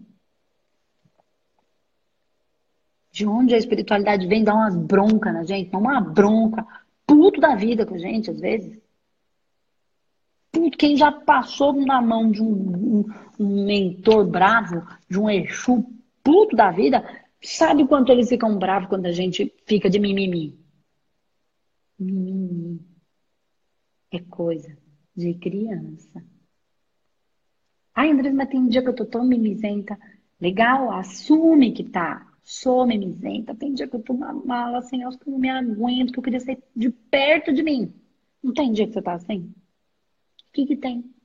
de 3.16 3.26
onde 3.26 3.54
a 3.54 3.58
espiritualidade 3.58 4.26
vem 4.26 4.44
dar 4.44 4.54
umas 4.54 4.76
broncas 4.76 5.32
na 5.32 5.42
gente, 5.42 5.74
uma 5.74 5.98
bronca, 6.02 6.66
puto 7.06 7.40
da 7.40 7.54
vida 7.54 7.86
com 7.86 7.94
a 7.94 7.98
gente, 7.98 8.30
às 8.30 8.38
vezes. 8.38 8.78
Puto, 10.52 10.76
quem 10.76 10.98
já 10.98 11.10
passou 11.10 11.72
na 11.72 12.02
mão 12.02 12.30
de 12.30 12.42
um, 12.42 13.06
um 13.38 13.64
mentor 13.64 14.26
bravo, 14.26 14.86
de 15.08 15.18
um 15.18 15.28
Exu 15.30 15.84
puto 16.22 16.56
da 16.56 16.70
vida, 16.70 17.04
sabe 17.42 17.86
quanto 17.86 18.10
eles 18.10 18.28
ficam 18.28 18.58
bravos 18.58 18.88
quando 18.88 19.06
a 19.06 19.12
gente 19.12 19.54
fica 19.64 19.88
de 19.88 19.98
mimimi. 19.98 20.58
Mimimi. 21.98 22.80
É 24.10 24.20
coisa 24.20 24.76
de 25.14 25.34
criança. 25.34 26.24
Ai, 27.94 28.10
André, 28.10 28.30
mas 28.30 28.48
tem 28.48 28.60
um 28.60 28.68
dia 28.68 28.82
que 28.82 28.88
eu 28.88 28.94
tô 28.94 29.06
tão 29.06 29.24
mimizenta. 29.24 29.98
Legal, 30.40 30.90
assume 30.92 31.72
que 31.72 31.84
tá. 31.84 32.30
Sou 32.42 32.86
mimizenta. 32.86 33.54
Tem 33.54 33.72
dia 33.72 33.88
que 33.88 33.96
eu 33.96 34.02
tô 34.02 34.12
uma 34.12 34.32
mala 34.32 34.78
assim, 34.78 35.02
eu 35.02 35.10
não 35.26 35.38
me 35.38 35.48
aguento, 35.48 36.12
que 36.12 36.18
eu 36.18 36.22
queria 36.22 36.40
sair 36.40 36.62
de 36.74 36.90
perto 36.90 37.52
de 37.52 37.62
mim. 37.62 37.92
Não 38.42 38.52
tem 38.52 38.72
dia 38.72 38.86
que 38.86 38.92
você 38.92 39.02
tá 39.02 39.14
assim? 39.14 39.52
O 40.48 40.52
que 40.52 40.66
que 40.66 40.76
tem? 40.76 41.15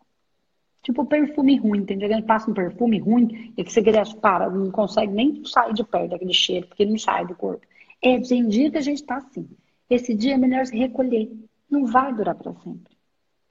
Tipo 0.82 1.06
perfume 1.06 1.58
ruim, 1.58 1.86
tem 1.86 1.98
dia 1.98 2.08
que 2.08 2.16
gente 2.16 2.26
passa 2.26 2.50
um 2.50 2.54
perfume 2.54 2.98
ruim 2.98 3.54
e 3.56 3.64
que 3.64 3.72
você 3.72 3.84
queria, 3.84 4.04
para, 4.20 4.50
não 4.50 4.72
consegue 4.72 5.14
nem 5.14 5.46
sair 5.46 5.74
de 5.74 5.84
perto 5.84 6.12
daquele 6.12 6.34
cheiro, 6.34 6.68
porque 6.68 6.86
não 6.86 6.98
sai 6.98 7.26
do 7.26 7.36
corpo. 7.36 7.66
É, 8.02 8.20
tem 8.20 8.48
dia 8.48 8.72
que 8.72 8.78
a 8.78 8.82
gente 8.82 9.04
tá 9.04 9.18
assim. 9.18 9.48
Esse 9.88 10.16
dia 10.16 10.34
é 10.34 10.38
melhor 10.38 10.66
se 10.66 10.76
recolher. 10.76 11.32
Não 11.70 11.86
vai 11.86 12.12
durar 12.14 12.34
para 12.34 12.54
sempre. 12.56 12.98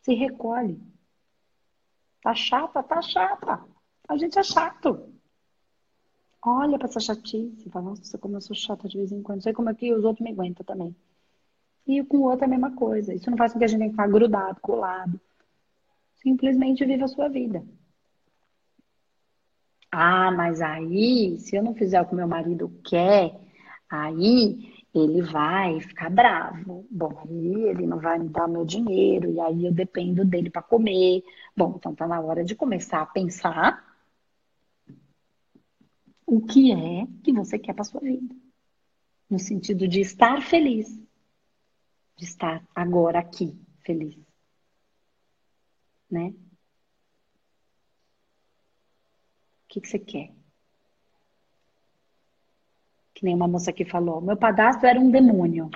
Se 0.02 0.12
recolhe. 0.14 0.80
Tá 2.20 2.34
chata? 2.34 2.82
Tá 2.82 3.00
chata. 3.00 3.60
A 4.08 4.16
gente 4.16 4.38
é 4.38 4.42
chato. 4.42 5.08
Olha 6.44 6.78
pra 6.78 6.88
essa 6.88 6.98
chatice. 6.98 7.70
Fala, 7.70 7.90
nossa, 7.90 8.18
como 8.18 8.36
eu 8.36 8.40
sou 8.40 8.56
chata 8.56 8.88
de 8.88 8.96
vez 8.96 9.12
em 9.12 9.22
quando. 9.22 9.36
Não 9.36 9.42
sei 9.42 9.52
como 9.52 9.70
é 9.70 9.74
que 9.74 9.94
os 9.94 10.04
outros 10.04 10.24
me 10.24 10.32
aguentam 10.32 10.64
também. 10.64 10.96
E 11.86 12.02
com 12.04 12.18
o 12.18 12.22
outro 12.24 12.44
é 12.44 12.46
a 12.46 12.50
mesma 12.50 12.72
coisa. 12.72 13.14
Isso 13.14 13.30
não 13.30 13.38
faz 13.38 13.52
com 13.52 13.58
que 13.58 13.64
a 13.64 13.68
gente 13.68 13.78
tenha 13.78 13.90
que 13.90 13.96
ficar 13.96 14.08
grudado, 14.08 14.60
colado. 14.60 15.20
Simplesmente 16.22 16.84
viva 16.84 17.04
a 17.04 17.08
sua 17.08 17.28
vida. 17.28 17.64
Ah, 19.90 20.30
mas 20.30 20.60
aí, 20.60 21.38
se 21.40 21.56
eu 21.56 21.62
não 21.62 21.74
fizer 21.74 22.00
o 22.00 22.06
que 22.06 22.14
meu 22.14 22.28
marido 22.28 22.68
quer, 22.84 23.34
aí 23.88 24.84
ele 24.94 25.22
vai 25.22 25.80
ficar 25.80 26.10
bravo. 26.10 26.86
Bom, 26.90 27.18
aí 27.24 27.54
ele 27.70 27.86
não 27.86 27.98
vai 27.98 28.18
me 28.18 28.28
dar 28.28 28.46
meu 28.46 28.64
dinheiro, 28.64 29.30
e 29.32 29.40
aí 29.40 29.64
eu 29.64 29.72
dependo 29.72 30.24
dele 30.24 30.50
para 30.50 30.62
comer. 30.62 31.24
Bom, 31.56 31.74
então 31.76 31.94
tá 31.94 32.06
na 32.06 32.20
hora 32.20 32.44
de 32.44 32.54
começar 32.54 33.00
a 33.00 33.06
pensar 33.06 33.84
o 36.26 36.40
que 36.40 36.70
é 36.70 37.06
que 37.24 37.32
você 37.32 37.58
quer 37.58 37.74
para 37.74 37.84
sua 37.84 38.00
vida. 38.00 38.34
No 39.28 39.38
sentido 39.38 39.88
de 39.88 40.00
estar 40.00 40.40
feliz. 40.42 40.96
De 42.16 42.24
estar 42.24 42.64
agora 42.74 43.18
aqui 43.18 43.58
feliz. 43.80 44.29
Né? 46.10 46.34
O 49.64 49.68
que, 49.68 49.80
que 49.80 49.88
você 49.88 49.98
quer? 49.98 50.32
Que 53.14 53.24
nem 53.24 53.34
uma 53.34 53.46
moça 53.46 53.72
que 53.72 53.84
falou, 53.84 54.20
meu 54.20 54.36
padastro 54.36 54.88
era 54.88 54.98
um 54.98 55.10
demônio. 55.10 55.70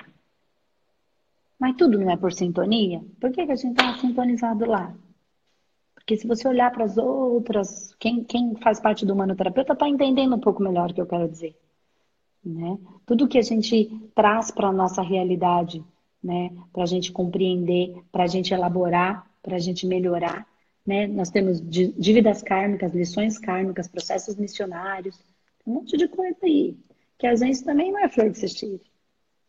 Mas 1.59 1.75
tudo 1.77 1.97
não 1.97 2.11
é 2.11 2.17
por 2.17 2.33
sintonia? 2.33 3.03
Por 3.19 3.31
que, 3.31 3.45
que 3.45 3.51
a 3.51 3.55
gente 3.55 3.79
está 3.79 3.97
sintonizado 3.97 4.65
lá? 4.65 4.93
Porque 6.05 6.17
se 6.17 6.27
você 6.27 6.47
olhar 6.47 6.71
para 6.71 6.83
as 6.83 6.97
outras, 6.97 7.95
quem, 7.95 8.23
quem 8.23 8.55
faz 8.57 8.79
parte 8.79 9.05
do 9.05 9.15
manoterapeuta 9.15 9.73
está 9.73 9.89
entendendo 9.89 10.35
um 10.35 10.39
pouco 10.39 10.61
melhor 10.61 10.91
o 10.91 10.93
que 10.93 11.01
eu 11.01 11.07
quero 11.07 11.27
dizer. 11.27 11.57
Né? 12.43 12.77
Tudo 13.07 13.27
que 13.27 13.39
a 13.39 13.41
gente 13.41 13.89
traz 14.13 14.51
para 14.51 14.67
a 14.67 14.71
nossa 14.71 15.01
realidade, 15.01 15.83
né? 16.23 16.51
para 16.71 16.83
a 16.83 16.85
gente 16.85 17.11
compreender, 17.11 18.03
para 18.11 18.25
a 18.25 18.27
gente 18.27 18.53
elaborar, 18.53 19.25
para 19.45 19.57
a 19.57 19.59
gente 19.59 19.85
melhorar. 19.85 20.47
Né? 20.85 21.05
Nós 21.05 21.29
temos 21.29 21.61
dívidas 21.61 22.41
kármicas, 22.41 22.93
lições 22.93 23.37
kármicas, 23.37 23.87
processos 23.87 24.35
missionários, 24.35 25.17
um 25.65 25.73
monte 25.73 25.95
de 25.95 26.07
coisa 26.07 26.37
aí. 26.43 26.75
Que 27.17 27.27
às 27.27 27.39
vezes 27.39 27.61
também 27.61 27.91
não 27.91 28.03
é 28.03 28.09
flor 28.09 28.33
se 28.35 28.47
tire. 28.47 28.81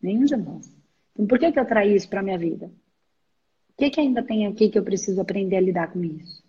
Nenhum 0.00 0.24
de 0.24 0.36
nós. 0.36 0.70
Então 1.14 1.26
por 1.26 1.38
que, 1.38 1.50
que 1.50 1.58
eu 1.58 1.64
traí 1.64 1.96
isso 1.96 2.08
para 2.08 2.20
a 2.20 2.22
minha 2.22 2.38
vida? 2.38 2.66
O 2.66 3.78
que, 3.78 3.90
que 3.90 4.00
ainda 4.00 4.22
tem 4.22 4.46
aqui 4.46 4.68
que 4.68 4.78
eu 4.78 4.84
preciso 4.84 5.20
aprender 5.20 5.56
a 5.56 5.60
lidar 5.60 5.92
com 5.92 6.04
isso? 6.04 6.44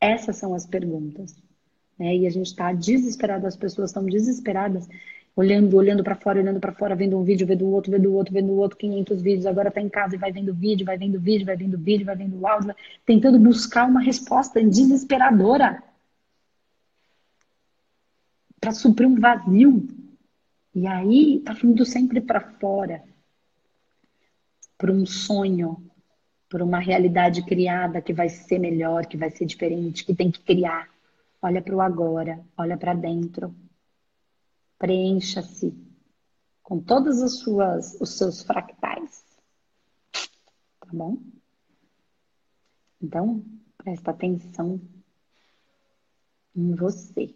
Essas 0.00 0.36
são 0.36 0.54
as 0.54 0.64
perguntas. 0.64 1.36
Né? 1.98 2.16
E 2.16 2.26
a 2.26 2.30
gente 2.30 2.46
está 2.46 2.72
desesperado, 2.72 3.46
as 3.46 3.56
pessoas 3.56 3.90
estão 3.90 4.04
desesperadas, 4.06 4.88
olhando, 5.34 5.76
olhando 5.76 6.04
para 6.04 6.14
fora, 6.14 6.40
olhando 6.40 6.60
para 6.60 6.72
fora, 6.72 6.94
vendo 6.94 7.18
um 7.18 7.24
vídeo, 7.24 7.46
vendo 7.46 7.66
outro, 7.68 7.90
vendo 7.90 8.12
outro, 8.12 8.32
vendo 8.32 8.52
outro, 8.52 8.78
500 8.78 9.22
vídeos. 9.22 9.46
Agora 9.46 9.68
está 9.68 9.80
em 9.80 9.88
casa 9.88 10.14
e 10.14 10.18
vai 10.18 10.32
vendo 10.32 10.54
vídeo, 10.54 10.86
vai 10.86 10.98
vendo 10.98 11.18
vídeo, 11.18 11.46
vai 11.46 11.56
vendo 11.56 11.78
vídeo, 11.78 12.06
vai 12.06 12.16
vendo 12.16 12.46
áudio, 12.46 12.74
tentando 13.04 13.38
buscar 13.38 13.86
uma 13.88 14.00
resposta 14.00 14.62
desesperadora 14.62 15.82
para 18.60 18.72
suprir 18.72 19.08
um 19.08 19.18
vazio. 19.18 19.88
E 20.74 20.86
aí 20.86 21.36
está 21.38 21.52
vindo 21.52 21.84
sempre 21.84 22.20
para 22.20 22.40
fora, 22.40 23.02
para 24.78 24.92
um 24.92 25.04
sonho, 25.04 25.82
por 26.48 26.62
uma 26.62 26.78
realidade 26.78 27.42
criada 27.44 28.00
que 28.00 28.12
vai 28.12 28.28
ser 28.28 28.58
melhor, 28.58 29.06
que 29.06 29.16
vai 29.16 29.30
ser 29.30 29.46
diferente, 29.46 30.04
que 30.04 30.14
tem 30.14 30.30
que 30.30 30.40
criar. 30.40 30.88
Olha 31.40 31.60
para 31.60 31.74
o 31.74 31.80
agora, 31.80 32.40
olha 32.56 32.76
para 32.76 32.94
dentro. 32.94 33.54
Preencha-se 34.82 35.72
com 36.60 36.80
todas 36.80 37.22
as 37.22 37.38
suas 37.38 37.94
os 38.00 38.18
seus 38.18 38.42
fractais. 38.42 39.24
Tá 40.80 40.88
bom? 40.92 41.22
Então, 43.00 43.44
presta 43.76 44.10
atenção 44.10 44.80
em 46.56 46.74
você, 46.74 47.32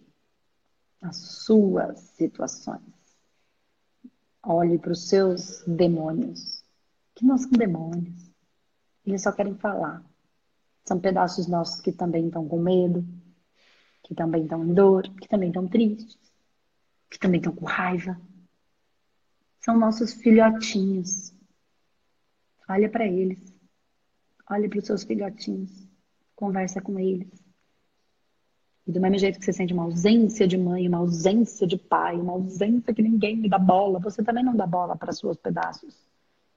nas 1.01 1.17
suas 1.17 2.01
situações. 2.17 2.83
Olhe 4.43 4.77
para 4.79 4.91
os 4.91 5.09
seus 5.09 5.63
demônios, 5.69 6.65
que 7.15 7.25
não 7.25 7.39
são 7.39 7.51
demônios 7.53 8.27
eles 9.07 9.23
só 9.23 9.31
querem 9.31 9.55
falar. 9.55 10.05
São 10.85 10.99
pedaços 10.99 11.47
nossos 11.47 11.81
que 11.81 11.93
também 11.93 12.27
estão 12.27 12.49
com 12.49 12.61
medo, 12.61 13.07
que 14.03 14.15
também 14.15 14.43
estão 14.43 14.65
em 14.65 14.75
dor, 14.75 15.03
que 15.21 15.29
também 15.29 15.49
estão 15.49 15.69
tristes, 15.69 16.19
que 17.11 17.19
também 17.19 17.39
estão 17.39 17.55
com 17.55 17.65
raiva. 17.65 18.21
São 19.61 19.79
nossos 19.79 20.13
filhotinhos. 20.15 21.35
Olha 22.69 22.89
para 22.89 23.07
eles. 23.07 23.55
Olha 24.49 24.69
para 24.69 24.79
os 24.79 24.87
seus 24.87 25.05
filhotinhos. 25.05 25.87
Conversa 26.35 26.81
com 26.81 26.99
eles. 26.99 27.29
E 28.87 28.93
do 28.93 29.01
mesmo 29.01 29.19
jeito 29.19 29.39
que 29.39 29.45
você 29.45 29.53
sente 29.53 29.73
uma 29.73 29.83
ausência 29.83 30.47
de 30.47 30.57
mãe, 30.57 30.87
uma 30.87 30.99
ausência 30.99 31.67
de 31.67 31.77
pai, 31.77 32.17
uma 32.17 32.35
ausência 32.35 32.95
que 32.95 33.03
ninguém 33.03 33.37
me 33.37 33.49
dá 33.49 33.59
bola, 33.59 33.99
você 33.99 34.23
também 34.23 34.45
não 34.45 34.55
dá 34.55 34.67
bola 34.67 34.97
para 34.97 35.13
seus 35.13 35.37
pedaços 35.37 36.07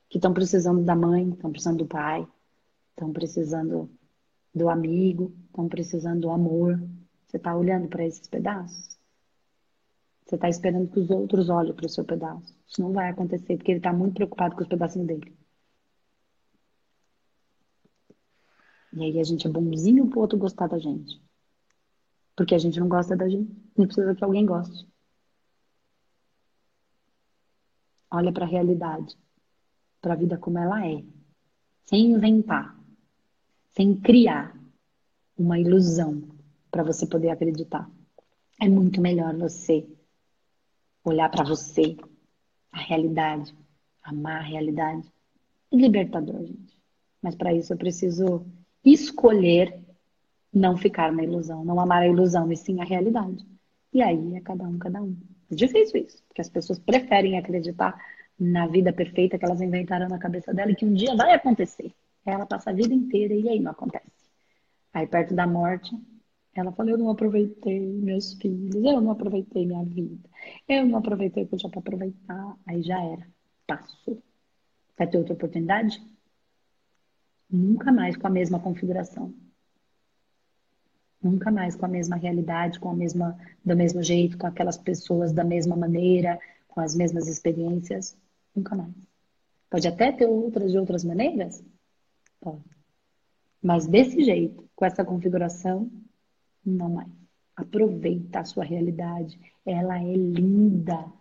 que 0.09 0.17
estão 0.17 0.33
precisando 0.33 0.83
da 0.83 0.95
mãe, 0.95 1.29
estão 1.29 1.51
precisando 1.51 1.77
do 1.77 1.85
pai, 1.85 2.27
estão 2.89 3.13
precisando 3.13 3.89
do 4.53 4.67
amigo, 4.67 5.31
estão 5.47 5.69
precisando 5.69 6.21
do 6.21 6.29
amor. 6.31 6.81
Você 7.27 7.37
está 7.37 7.55
olhando 7.55 7.87
para 7.87 8.05
esses 8.05 8.27
pedaços? 8.27 8.98
Você 10.29 10.35
está 10.35 10.47
esperando 10.47 10.91
que 10.91 10.99
os 10.99 11.09
outros 11.09 11.49
olhem 11.49 11.73
para 11.73 11.87
o 11.87 11.89
seu 11.89 12.05
pedaço. 12.05 12.55
Isso 12.67 12.79
não 12.81 12.93
vai 12.93 13.09
acontecer, 13.09 13.57
porque 13.57 13.71
ele 13.71 13.79
está 13.79 13.91
muito 13.91 14.13
preocupado 14.13 14.55
com 14.55 14.61
os 14.61 14.67
pedacinhos 14.67 15.07
dele. 15.07 15.35
E 18.93 19.03
aí 19.03 19.19
a 19.19 19.23
gente 19.23 19.47
é 19.47 19.49
bonzinho 19.49 20.07
pro 20.07 20.19
outro 20.19 20.37
gostar 20.37 20.67
da 20.67 20.77
gente. 20.77 21.19
Porque 22.35 22.53
a 22.53 22.59
gente 22.59 22.79
não 22.79 22.87
gosta 22.87 23.17
da 23.17 23.27
gente. 23.27 23.51
Não 23.75 23.87
precisa 23.87 24.13
que 24.13 24.23
alguém 24.23 24.45
goste. 24.45 24.87
Olha 28.11 28.31
para 28.31 28.45
a 28.45 28.47
realidade. 28.47 29.17
Para 29.99 30.13
a 30.13 30.17
vida 30.17 30.37
como 30.37 30.59
ela 30.59 30.87
é. 30.87 31.03
Sem 31.85 32.11
inventar 32.11 32.79
sem 33.79 33.95
criar 33.95 34.53
uma 35.37 35.57
ilusão 35.57 36.21
para 36.69 36.83
você 36.83 37.07
poder 37.07 37.29
acreditar. 37.29 37.89
É 38.59 38.67
muito 38.67 38.99
melhor 38.99 39.33
você 39.37 39.87
olhar 41.03 41.29
para 41.29 41.43
você, 41.43 41.95
a 42.71 42.79
realidade, 42.79 43.53
amar 44.03 44.37
a 44.37 44.43
realidade. 44.43 45.07
É 45.71 45.75
libertador, 45.75 46.45
gente. 46.45 46.79
Mas 47.21 47.35
para 47.35 47.53
isso 47.53 47.73
eu 47.73 47.77
preciso 47.77 48.45
escolher 48.83 49.79
não 50.53 50.77
ficar 50.77 51.11
na 51.11 51.23
ilusão, 51.23 51.63
não 51.63 51.79
amar 51.79 52.03
a 52.03 52.07
ilusão, 52.07 52.51
e 52.51 52.57
sim 52.57 52.81
a 52.81 52.85
realidade. 52.85 53.45
E 53.93 54.01
aí 54.01 54.35
é 54.35 54.41
cada 54.41 54.63
um, 54.63 54.77
cada 54.79 55.01
um. 55.01 55.15
É 55.51 55.55
difícil 55.55 56.01
isso, 56.01 56.23
porque 56.27 56.41
as 56.41 56.49
pessoas 56.49 56.79
preferem 56.79 57.37
acreditar 57.37 57.99
na 58.39 58.67
vida 58.67 58.93
perfeita 58.93 59.37
que 59.37 59.45
elas 59.45 59.61
inventaram 59.61 60.07
na 60.07 60.17
cabeça 60.17 60.53
dela 60.53 60.71
e 60.71 60.75
que 60.75 60.85
um 60.85 60.93
dia 60.93 61.15
vai 61.15 61.33
acontecer. 61.33 61.91
Ela 62.25 62.45
passa 62.45 62.69
a 62.69 62.73
vida 62.73 62.93
inteira 62.93 63.33
e 63.33 63.49
aí 63.49 63.59
não 63.59 63.71
acontece. 63.71 64.05
Aí, 64.93 65.05
perto 65.07 65.33
da 65.33 65.45
morte, 65.45 65.95
ela 66.59 66.71
falou: 66.71 66.91
Eu 66.91 66.97
não 66.97 67.09
aproveitei 67.09 67.79
meus 67.79 68.33
filhos, 68.33 68.75
eu 68.75 69.01
não 69.01 69.11
aproveitei 69.11 69.65
minha 69.65 69.83
vida, 69.83 70.29
eu 70.67 70.85
não 70.85 70.99
aproveitei 70.99 71.43
o 71.43 71.47
que 71.47 71.55
eu 71.55 71.59
tinha 71.59 71.69
para 71.69 71.79
aproveitar. 71.79 72.57
Aí 72.65 72.81
já 72.81 73.01
era, 73.03 73.27
passou. 73.65 74.21
Vai 74.97 75.07
ter 75.07 75.17
outra 75.17 75.33
oportunidade? 75.33 76.01
Nunca 77.49 77.91
mais 77.91 78.15
com 78.17 78.27
a 78.27 78.29
mesma 78.29 78.59
configuração. 78.59 79.33
Nunca 81.21 81.51
mais 81.51 81.75
com 81.75 81.85
a 81.85 81.89
mesma 81.89 82.15
realidade, 82.15 82.79
com 82.79 82.89
a 82.89 82.93
mesma, 82.93 83.37
do 83.63 83.75
mesmo 83.75 84.01
jeito, 84.01 84.37
com 84.37 84.47
aquelas 84.47 84.77
pessoas 84.77 85.33
da 85.33 85.43
mesma 85.43 85.75
maneira, 85.75 86.39
com 86.67 86.79
as 86.79 86.95
mesmas 86.95 87.27
experiências. 87.27 88.17
Nunca 88.55 88.75
mais. 88.75 88.93
Pode 89.69 89.87
até 89.87 90.11
ter 90.11 90.25
outras 90.25 90.71
de 90.71 90.77
outras 90.77 91.03
maneiras, 91.03 91.63
Pode. 92.39 92.63
Mas 93.61 93.85
desse 93.85 94.23
jeito, 94.23 94.69
com 94.75 94.85
essa 94.85 95.03
configuração, 95.03 95.91
não 96.65 96.89
mais. 96.89 97.09
Aproveita 97.55 98.39
a 98.39 98.45
sua 98.45 98.63
realidade. 98.63 99.39
Ela 99.65 100.01
é 100.01 100.15
linda. 100.15 101.11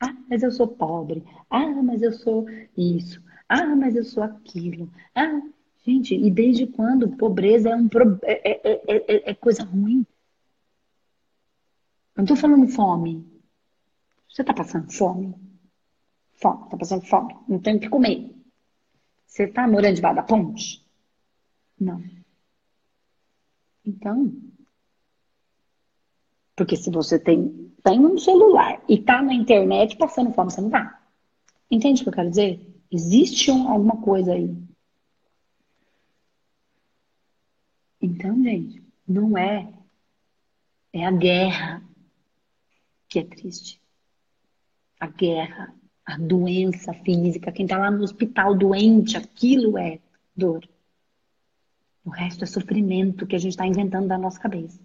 Ah, 0.00 0.14
mas 0.28 0.42
eu 0.42 0.50
sou 0.50 0.68
pobre. 0.68 1.24
Ah, 1.48 1.82
mas 1.82 2.02
eu 2.02 2.12
sou 2.12 2.46
isso. 2.76 3.22
Ah, 3.48 3.74
mas 3.76 3.96
eu 3.96 4.04
sou 4.04 4.22
aquilo. 4.22 4.90
Ah, 5.14 5.40
gente, 5.84 6.14
e 6.14 6.30
desde 6.30 6.66
quando 6.66 7.16
pobreza 7.16 7.70
é, 7.70 7.76
um, 7.76 7.88
é, 8.24 8.50
é, 8.50 8.82
é, 8.88 9.30
é 9.30 9.34
coisa 9.34 9.62
ruim? 9.64 10.06
Não 12.16 12.24
tô 12.24 12.36
falando 12.36 12.68
fome. 12.68 13.26
Você 14.28 14.44
tá 14.44 14.52
passando 14.52 14.90
fome? 14.92 15.34
Fome, 16.34 16.68
tá 16.68 16.76
passando 16.76 17.06
fome. 17.06 17.36
Não 17.48 17.58
tem 17.58 17.76
o 17.76 17.80
que 17.80 17.88
comer. 17.88 18.34
Você 19.26 19.46
tá 19.46 19.66
morando 19.66 19.94
debaixo 19.94 20.16
da 20.16 20.22
ponte? 20.22 20.86
Não. 21.78 22.02
Então, 23.84 24.32
porque 26.54 26.76
se 26.76 26.90
você 26.90 27.18
tem, 27.18 27.72
tem 27.82 28.00
um 28.00 28.18
celular 28.18 28.82
e 28.88 28.98
tá 28.98 29.22
na 29.22 29.34
internet 29.34 29.96
passando 29.96 30.32
fome, 30.32 30.50
você 30.50 30.60
não 30.60 30.70
tá. 30.70 31.02
Entende 31.70 32.00
o 32.00 32.04
que 32.04 32.08
eu 32.10 32.14
quero 32.14 32.30
dizer? 32.30 32.84
Existe 32.90 33.50
um, 33.50 33.68
alguma 33.68 34.00
coisa 34.02 34.34
aí. 34.34 34.54
Então, 38.00 38.42
gente, 38.42 38.82
não 39.08 39.36
é. 39.38 39.72
É 40.92 41.06
a 41.06 41.10
guerra 41.10 41.82
que 43.08 43.18
é 43.18 43.24
triste. 43.24 43.80
A 45.00 45.06
guerra, 45.06 45.74
a 46.04 46.18
doença 46.18 46.92
física, 46.92 47.50
quem 47.50 47.66
tá 47.66 47.78
lá 47.78 47.90
no 47.90 48.04
hospital 48.04 48.54
doente, 48.54 49.16
aquilo 49.16 49.78
é 49.78 49.98
dor. 50.36 50.68
O 52.04 52.10
resto 52.10 52.44
é 52.44 52.46
sofrimento 52.46 53.26
que 53.26 53.36
a 53.36 53.38
gente 53.38 53.52
está 53.52 53.66
inventando 53.66 54.08
da 54.08 54.18
nossa 54.18 54.38
cabeça. 54.40 54.80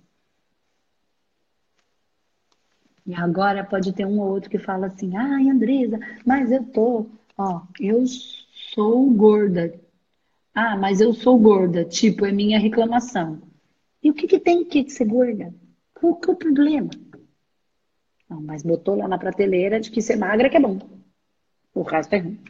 E 3.06 3.16
agora 3.16 3.64
pode 3.64 3.94
ter 3.94 4.06
um 4.06 4.20
ou 4.20 4.30
outro 4.30 4.50
que 4.50 4.60
fala 4.60 4.88
assim: 4.88 5.16
ai, 5.16 5.50
Andresa, 5.50 5.98
mas 6.26 6.52
eu 6.52 6.64
tô, 6.66 7.08
ó, 7.38 7.62
eu 7.80 8.06
sou 8.06 9.10
gorda. 9.12 9.74
Ah, 10.54 10.76
mas 10.76 11.00
eu 11.00 11.14
sou 11.14 11.40
gorda, 11.40 11.86
tipo, 11.86 12.26
é 12.26 12.32
minha 12.32 12.60
reclamação. 12.60 13.42
E 14.04 14.12
o 14.12 14.14
que, 14.14 14.28
que 14.28 14.40
tem 14.40 14.66
que 14.66 14.90
ser 14.90 15.06
gorda? 15.06 15.54
Qual 15.94 16.16
que 16.16 16.30
é 16.30 16.34
o 16.34 16.36
problema? 16.36 16.90
Não, 18.30 18.42
mas 18.42 18.62
botou 18.62 18.96
lá 18.96 19.08
na 19.08 19.18
prateleira 19.18 19.80
de 19.80 19.90
que 19.90 20.02
ser 20.02 20.18
magra 20.18 20.50
que 20.50 20.58
é 20.58 20.60
bom. 20.60 20.78
O 21.74 21.82
resto 21.82 22.14
é 22.14 22.18
ruim. 22.20 22.44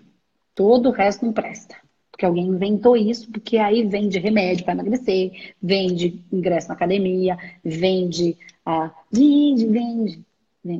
Todo 0.55 0.89
o 0.89 0.91
resto 0.91 1.25
não 1.25 1.33
presta. 1.33 1.75
Porque 2.17 2.25
alguém 2.25 2.47
inventou 2.47 2.97
isso, 2.97 3.29
porque 3.31 3.59
aí 3.59 3.83
vende 3.83 4.17
remédio 4.17 4.65
para 4.65 4.73
emagrecer, 4.73 5.53
vende 5.61 6.25
ingresso 6.33 6.67
na 6.67 6.73
academia, 6.73 7.37
vende, 7.63 8.35
ah, 8.65 8.91
vende, 9.11 9.67
vende. 9.67 10.25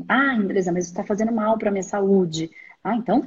Ah, 0.08 0.34
Andresa, 0.34 0.72
mas 0.72 0.86
isso 0.86 0.94
está 0.94 1.03
fazendo 1.03 1.32
mal 1.32 1.56
para 1.56 1.70
minha 1.70 1.84
saúde. 1.84 2.50
Ah, 2.84 2.96
então 2.96 3.24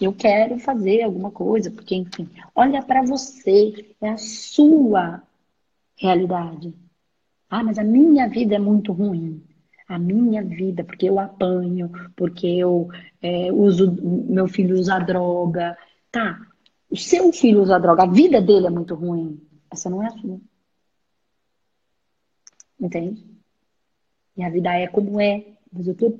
eu 0.00 0.12
quero 0.12 0.60
fazer 0.60 1.02
alguma 1.02 1.32
coisa, 1.32 1.72
porque, 1.72 1.96
enfim, 1.96 2.28
olha 2.54 2.80
para 2.84 3.02
você, 3.02 3.94
é 4.00 4.10
a 4.10 4.16
sua 4.16 5.20
realidade. 5.96 6.72
Ah, 7.50 7.64
mas 7.64 7.78
a 7.78 7.84
minha 7.84 8.28
vida 8.28 8.54
é 8.54 8.60
muito 8.60 8.92
ruim. 8.92 9.42
A 9.88 9.98
minha 9.98 10.40
vida, 10.40 10.84
porque 10.84 11.06
eu 11.08 11.18
apanho, 11.18 11.90
porque 12.14 12.46
eu 12.46 12.88
é, 13.20 13.52
uso, 13.52 13.90
meu 14.00 14.46
filho 14.46 14.78
usa 14.78 15.00
droga. 15.00 15.76
Tá, 16.12 16.38
o 16.90 16.96
seu 16.96 17.32
filho 17.32 17.62
usa 17.62 17.78
droga, 17.78 18.02
a 18.02 18.06
vida 18.06 18.40
dele 18.40 18.66
é 18.66 18.70
muito 18.70 18.94
ruim. 18.94 19.40
Essa 19.70 19.88
não 19.88 20.02
é 20.02 20.06
a 20.06 20.10
sua. 20.10 20.40
Entende? 22.78 23.24
E 24.36 24.42
a 24.42 24.50
vida 24.50 24.74
é 24.74 24.88
como 24.88 25.20
é. 25.20 25.46
Mas 25.72 25.86
eu 25.86 25.94
tô 25.94 26.18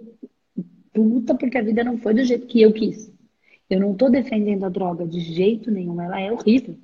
puta 0.93 1.35
porque 1.35 1.59
a 1.59 1.62
vida 1.62 1.83
não 1.83 1.99
foi 1.99 2.15
do 2.15 2.25
jeito 2.25 2.47
que 2.47 2.63
eu 2.63 2.73
quis. 2.73 3.13
Eu 3.69 3.80
não 3.80 3.95
tô 3.95 4.09
defendendo 4.09 4.65
a 4.65 4.69
droga 4.69 5.06
de 5.06 5.21
jeito 5.21 5.71
nenhum, 5.71 6.00
ela 6.00 6.21
é 6.21 6.33
horrível. 6.33 6.76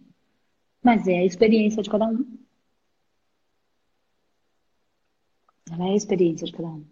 Mas 0.82 1.06
é 1.06 1.18
a 1.18 1.24
experiência 1.24 1.82
de 1.82 1.90
cada 1.90 2.06
um. 2.06 2.38
Ela 5.70 5.88
é 5.88 5.92
a 5.92 5.96
experiência 5.96 6.46
de 6.46 6.52
cada 6.52 6.68
um. 6.68 6.84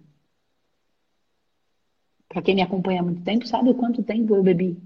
Para 2.28 2.42
quem 2.42 2.56
me 2.56 2.62
acompanha 2.62 3.00
há 3.00 3.04
muito 3.04 3.22
tempo, 3.22 3.46
sabe 3.46 3.70
o 3.70 3.74
quanto 3.74 4.02
tempo 4.02 4.34
eu 4.34 4.42
bebi? 4.42 4.76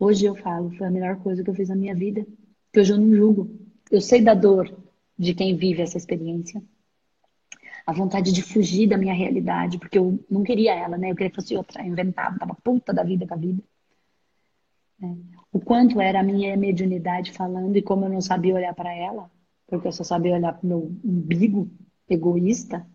Hoje 0.00 0.24
eu 0.24 0.34
falo, 0.34 0.70
foi 0.72 0.88
a 0.88 0.90
melhor 0.90 1.22
coisa 1.22 1.44
que 1.44 1.50
eu 1.50 1.54
fiz 1.54 1.68
na 1.68 1.76
minha 1.76 1.94
vida. 1.94 2.26
Que 2.72 2.80
hoje 2.80 2.92
eu 2.92 2.98
não 2.98 3.14
julgo. 3.14 3.56
Eu 3.90 4.00
sei 4.00 4.20
da 4.20 4.34
dor 4.34 4.74
de 5.16 5.34
quem 5.34 5.56
vive 5.56 5.82
essa 5.82 5.96
experiência 5.96 6.60
a 7.86 7.92
vontade 7.92 8.32
de 8.32 8.42
fugir 8.42 8.88
da 8.88 8.96
minha 8.96 9.14
realidade, 9.14 9.78
porque 9.78 9.98
eu 9.98 10.24
não 10.30 10.44
queria 10.44 10.74
ela, 10.74 10.96
né? 10.96 11.10
Eu 11.10 11.16
queria 11.16 11.30
que 11.30 11.36
fosse 11.36 11.56
outra, 11.56 11.84
inventava, 11.84 12.38
tava 12.38 12.54
puta 12.54 12.92
da 12.92 13.02
vida 13.02 13.26
com 13.26 13.34
a 13.34 13.36
vida. 13.36 13.62
Né? 14.98 15.16
O 15.52 15.58
quanto 15.58 16.00
era 16.00 16.20
a 16.20 16.22
minha 16.22 16.56
mediunidade 16.56 17.32
falando 17.32 17.76
e 17.76 17.82
como 17.82 18.04
eu 18.04 18.10
não 18.10 18.20
sabia 18.20 18.54
olhar 18.54 18.74
para 18.74 18.94
ela, 18.94 19.28
porque 19.66 19.88
eu 19.88 19.92
só 19.92 20.04
sabia 20.04 20.34
olhar 20.34 20.52
para 20.52 20.64
o 20.64 20.68
meu 20.68 20.96
umbigo 21.04 21.68
egoísta. 22.08 22.86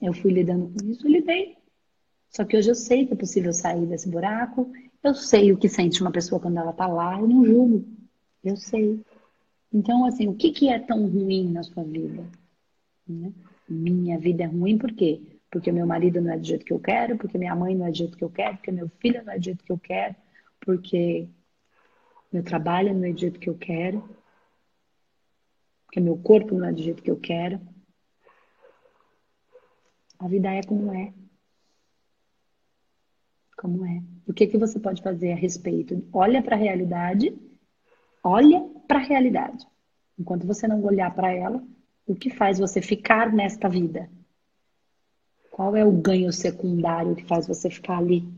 Eu 0.00 0.14
fui 0.14 0.32
lidando 0.32 0.68
com 0.68 0.90
isso, 0.90 1.06
lidei. 1.06 1.58
Só 2.30 2.44
que 2.44 2.56
hoje 2.56 2.70
eu 2.70 2.74
sei 2.74 3.06
que 3.06 3.12
é 3.12 3.16
possível 3.16 3.52
sair 3.52 3.86
desse 3.86 4.08
buraco. 4.08 4.70
Eu 5.02 5.14
sei 5.14 5.52
o 5.52 5.56
que 5.56 5.68
sente 5.68 6.00
uma 6.02 6.10
pessoa 6.10 6.40
quando 6.40 6.58
ela 6.58 6.72
tá 6.72 6.86
lá, 6.86 7.18
eu 7.18 7.26
não 7.26 7.44
julgo. 7.44 7.84
Eu 8.44 8.56
sei. 8.56 9.00
Então, 9.72 10.04
assim, 10.04 10.28
o 10.28 10.34
que, 10.34 10.52
que 10.52 10.68
é 10.68 10.78
tão 10.78 11.06
ruim 11.08 11.50
na 11.50 11.62
sua 11.62 11.84
vida? 11.84 12.24
Né? 13.06 13.32
Minha 13.68 14.18
vida 14.18 14.44
é 14.44 14.46
ruim 14.46 14.78
por 14.78 14.92
quê? 14.92 15.20
Porque 15.50 15.72
meu 15.72 15.86
marido 15.86 16.20
não 16.20 16.32
é 16.32 16.38
do 16.38 16.46
jeito 16.46 16.64
que 16.64 16.72
eu 16.72 16.80
quero, 16.80 17.16
porque 17.16 17.38
minha 17.38 17.54
mãe 17.54 17.74
não 17.74 17.86
é 17.86 17.90
do 17.90 17.96
jeito 17.96 18.16
que 18.16 18.24
eu 18.24 18.30
quero, 18.30 18.56
porque 18.56 18.72
meu 18.72 18.88
filho 19.00 19.24
não 19.24 19.32
é 19.32 19.38
do 19.38 19.44
jeito 19.44 19.64
que 19.64 19.72
eu 19.72 19.78
quero, 19.78 20.14
porque 20.60 21.28
meu 22.32 22.42
trabalho 22.42 22.94
não 22.94 23.04
é 23.04 23.12
do 23.12 23.18
jeito 23.18 23.38
que 23.38 23.48
eu 23.48 23.56
quero, 23.56 24.02
porque 25.86 26.00
meu 26.00 26.16
corpo 26.18 26.54
não 26.54 26.68
é 26.68 26.72
do 26.72 26.82
jeito 26.82 27.02
que 27.02 27.10
eu 27.10 27.18
quero. 27.18 27.60
A 30.18 30.28
vida 30.28 30.52
é 30.52 30.62
como 30.62 30.92
é. 30.92 31.12
Como 33.56 33.86
é. 33.86 34.02
O 34.26 34.34
que, 34.34 34.46
que 34.46 34.58
você 34.58 34.78
pode 34.78 35.02
fazer 35.02 35.32
a 35.32 35.36
respeito? 35.36 36.06
Olha 36.12 36.42
para 36.42 36.56
a 36.56 36.58
realidade, 36.58 37.34
olha 38.22 38.60
para 38.86 38.98
a 38.98 39.02
realidade. 39.02 39.66
Enquanto 40.18 40.46
você 40.46 40.68
não 40.68 40.82
olhar 40.84 41.14
para 41.14 41.32
ela, 41.32 41.64
o 42.06 42.14
que 42.14 42.30
faz 42.30 42.58
você 42.58 42.82
ficar 42.82 43.32
nesta 43.32 43.68
vida? 43.68 44.10
Qual 45.50 45.74
é 45.74 45.84
o 45.84 45.92
ganho 45.92 46.32
secundário 46.32 47.16
que 47.16 47.24
faz 47.24 47.46
você 47.46 47.70
ficar 47.70 47.98
ali? 47.98 48.28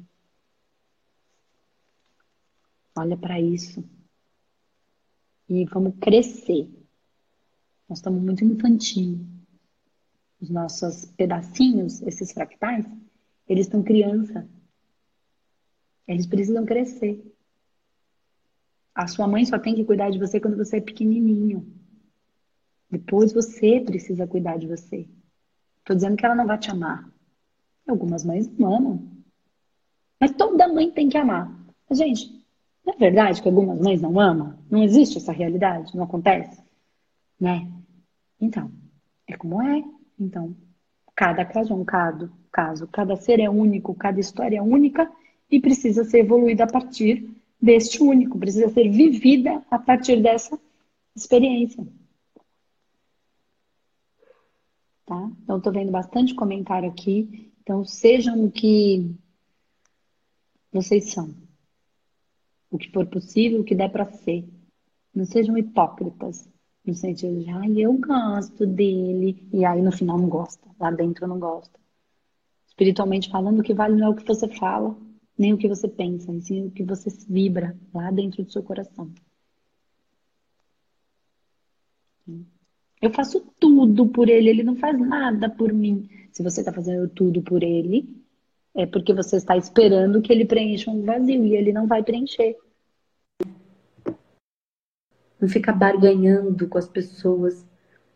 Olha 2.96 3.16
para 3.16 3.40
isso. 3.40 3.84
E 5.48 5.64
vamos 5.64 5.94
crescer. 6.00 6.68
Nós 7.88 7.98
estamos 7.98 8.22
muito 8.22 8.44
infantil. 8.44 9.18
Os 10.40 10.50
nossos 10.50 11.06
pedacinhos, 11.16 12.02
esses 12.02 12.32
fractais, 12.32 12.86
eles 13.48 13.66
estão 13.66 13.82
criança. 13.82 14.48
Eles 16.08 16.26
precisam 16.26 16.64
crescer. 16.64 17.22
A 18.94 19.06
sua 19.06 19.28
mãe 19.28 19.44
só 19.44 19.58
tem 19.58 19.74
que 19.74 19.84
cuidar 19.84 20.10
de 20.10 20.18
você 20.18 20.40
quando 20.40 20.56
você 20.56 20.78
é 20.78 20.80
pequenininho. 20.80 21.70
Depois 22.90 23.32
você 23.32 23.80
precisa 23.80 24.26
cuidar 24.26 24.58
de 24.58 24.66
você. 24.66 25.06
Tô 25.84 25.94
dizendo 25.94 26.16
que 26.16 26.24
ela 26.24 26.34
não 26.34 26.46
vai 26.46 26.58
te 26.58 26.70
amar. 26.70 27.08
Algumas 27.86 28.24
mães 28.24 28.48
não 28.58 28.74
amam. 28.74 29.08
Mas 30.18 30.32
toda 30.32 30.66
mãe 30.66 30.90
tem 30.90 31.08
que 31.08 31.18
amar. 31.18 31.54
Mas, 31.88 31.98
gente, 31.98 32.44
não 32.84 32.94
é 32.94 32.96
verdade 32.96 33.42
que 33.42 33.48
algumas 33.48 33.78
mães 33.78 34.00
não 34.00 34.18
amam? 34.18 34.58
Não 34.70 34.82
existe 34.82 35.18
essa 35.18 35.32
realidade? 35.32 35.94
Não 35.94 36.04
acontece? 36.04 36.62
Né? 37.38 37.70
Então, 38.40 38.72
é 39.26 39.36
como 39.36 39.62
é. 39.62 39.84
Então, 40.18 40.56
cada 41.14 41.44
caso 41.44 41.72
é 41.72 41.76
um 41.76 41.84
caso, 41.84 42.32
caso, 42.50 42.88
cada 42.88 43.14
ser 43.16 43.40
é 43.40 43.48
único, 43.48 43.94
cada 43.94 44.18
história 44.18 44.56
é 44.56 44.62
única 44.62 45.10
e 45.50 45.60
precisa 45.60 46.04
ser 46.04 46.20
evoluída 46.20 46.64
a 46.64 46.70
partir 46.70 47.30
deste 47.60 48.02
único, 48.02 48.38
precisa 48.38 48.68
ser 48.68 48.88
vivida 48.90 49.62
a 49.70 49.78
partir 49.78 50.22
dessa 50.22 50.58
experiência. 51.14 51.86
tá? 55.08 55.30
Então, 55.42 55.56
estou 55.56 55.72
vendo 55.72 55.90
bastante 55.90 56.34
comentário 56.34 56.88
aqui. 56.88 57.50
Então, 57.62 57.82
sejam 57.84 58.44
o 58.44 58.50
que 58.50 59.10
vocês 60.70 61.10
são. 61.12 61.34
O 62.70 62.76
que 62.76 62.92
for 62.92 63.06
possível, 63.06 63.60
o 63.60 63.64
que 63.64 63.74
der 63.74 63.90
para 63.90 64.12
ser. 64.12 64.46
Não 65.14 65.24
sejam 65.24 65.56
hipócritas. 65.56 66.48
No 66.84 66.94
sentido 66.94 67.42
de, 67.42 67.50
ai, 67.50 67.72
eu 67.78 67.94
gosto 67.94 68.66
dele. 68.66 69.48
E 69.52 69.64
aí, 69.64 69.80
no 69.80 69.90
final, 69.90 70.18
não 70.18 70.28
gosta. 70.28 70.68
Lá 70.78 70.90
dentro, 70.90 71.26
não 71.26 71.38
gosta. 71.38 71.78
Espiritualmente 72.68 73.30
falando, 73.30 73.60
o 73.60 73.62
que 73.62 73.74
vale 73.74 73.96
não 73.96 74.08
é 74.08 74.10
o 74.10 74.14
que 74.14 74.26
você 74.26 74.46
fala, 74.46 74.96
nem 75.38 75.52
o 75.54 75.58
que 75.58 75.68
você 75.68 75.88
pensa, 75.88 76.32
e 76.32 76.40
sim 76.42 76.66
o 76.66 76.70
que 76.70 76.82
você 76.84 77.08
vibra 77.28 77.76
lá 77.94 78.10
dentro 78.10 78.42
do 78.44 78.50
seu 78.52 78.62
coração. 78.62 79.10
Eu 83.00 83.10
faço 83.12 83.40
tudo 83.58 84.06
por 84.08 84.28
ele, 84.28 84.48
ele 84.50 84.62
não 84.62 84.76
faz 84.76 84.98
nada 84.98 85.48
por 85.48 85.72
mim. 85.72 86.08
Se 86.32 86.42
você 86.42 86.60
está 86.60 86.72
fazendo 86.72 87.08
tudo 87.08 87.42
por 87.42 87.62
ele, 87.62 88.18
É 88.74 88.86
porque 88.86 89.12
você 89.12 89.36
está 89.36 89.56
esperando 89.56 90.22
que 90.22 90.32
ele 90.32 90.44
preencha 90.44 90.88
um 90.90 91.02
vazio 91.04 91.44
e 91.44 91.56
ele 91.56 91.72
não 91.72 91.86
vai 91.88 92.02
preencher. 92.02 92.56
Não 95.40 95.48
fica 95.48 95.72
barganhando 95.72 96.68
com 96.68 96.78
as 96.78 96.88
pessoas, 96.88 97.66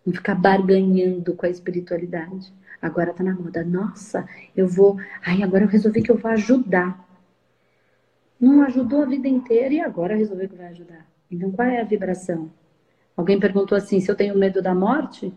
não 0.07 0.13
fica 0.13 0.35
barganhando 0.35 1.35
com 1.35 1.47
a 1.47 1.49
espiritualidade. 1.49 2.53
Agora 2.81 3.13
tá 3.13 3.25
na 3.25 3.35
moda. 3.35 3.65
Nossa, 3.65 4.29
eu 4.57 4.69
vou. 4.69 4.99
Ai, 5.25 5.43
agora 5.43 5.65
eu 5.65 5.69
resolvi 5.69 6.01
que 6.03 6.11
eu 6.13 6.19
vou 6.19 6.31
ajudar. 6.31 7.12
Não 8.43 8.61
ajudou 8.65 9.03
a 9.03 9.07
vida 9.07 9.29
inteira 9.29 9.73
e 9.73 9.81
agora 9.81 10.17
resolveu 10.17 10.49
que 10.49 10.57
vai 10.57 10.67
ajudar. 10.67 11.07
Então, 11.31 11.53
qual 11.53 11.69
é 11.69 11.81
a 11.81 11.85
vibração? 11.85 12.51
Alguém 13.17 13.39
perguntou 13.39 13.79
assim: 13.79 14.01
se 14.01 14.11
eu 14.11 14.17
tenho 14.17 14.37
medo 14.37 14.61
da 14.61 14.75
morte? 14.75 15.33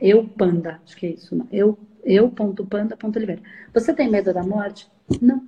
eu, 0.00 0.28
panda, 0.28 0.80
acho 0.84 0.96
que 0.96 1.06
é 1.06 1.10
isso. 1.10 1.46
Eu, 1.52 1.78
eu, 2.04 2.28
ponto, 2.28 2.66
panda, 2.66 2.96
ponto, 2.96 3.16
oliveira. 3.16 3.40
Você 3.72 3.94
tem 3.94 4.10
medo 4.10 4.34
da 4.34 4.42
morte? 4.42 4.90
Não. 5.22 5.46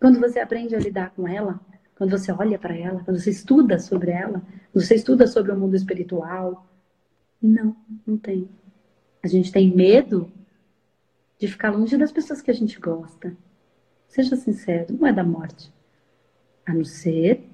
Quando 0.00 0.18
você 0.18 0.40
aprende 0.40 0.74
a 0.74 0.78
lidar 0.78 1.10
com 1.10 1.28
ela, 1.28 1.60
quando 1.96 2.10
você 2.10 2.32
olha 2.32 2.58
para 2.58 2.76
ela, 2.76 3.04
quando 3.04 3.20
você 3.20 3.30
estuda 3.30 3.78
sobre 3.78 4.10
ela, 4.10 4.42
quando 4.72 4.84
você 4.84 4.96
estuda 4.96 5.26
sobre 5.28 5.52
o 5.52 5.56
mundo 5.56 5.76
espiritual, 5.76 6.66
não, 7.40 7.76
não 8.04 8.16
tem. 8.16 8.48
A 9.22 9.28
gente 9.28 9.52
tem 9.52 9.72
medo 9.72 10.32
de 11.38 11.46
ficar 11.46 11.70
longe 11.70 11.96
das 11.96 12.10
pessoas 12.10 12.42
que 12.42 12.50
a 12.50 12.54
gente 12.54 12.80
gosta. 12.80 13.36
Seja 14.10 14.34
sincero, 14.34 14.96
não 14.98 15.06
é 15.06 15.12
da 15.12 15.22
morte. 15.22 15.72
A 16.66 16.74
não 16.74 16.84
ser 16.84 17.44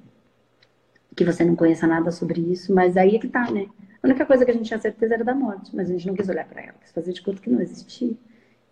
que 1.15 1.23
você 1.23 1.45
não 1.45 1.55
conheça 1.55 1.87
nada 1.87 2.11
sobre 2.11 2.41
isso, 2.41 2.75
mas 2.75 2.97
aí 2.97 3.15
é 3.15 3.19
que 3.19 3.29
tá, 3.29 3.51
né? 3.51 3.67
A 4.03 4.07
única 4.07 4.25
coisa 4.25 4.43
que 4.43 4.51
a 4.51 4.55
gente 4.55 4.67
tinha 4.67 4.79
certeza 4.79 5.15
era 5.15 5.25
da 5.25 5.35
morte, 5.35 5.77
mas 5.77 5.91
a 5.91 5.93
gente 5.93 6.07
não 6.07 6.15
quis 6.15 6.29
olhar 6.31 6.47
para 6.47 6.63
ela, 6.63 6.75
quis 6.81 6.93
fazer 6.93 7.13
de 7.13 7.21
conta 7.21 7.43
que 7.43 7.51
não 7.51 7.61
existia. 7.61 8.15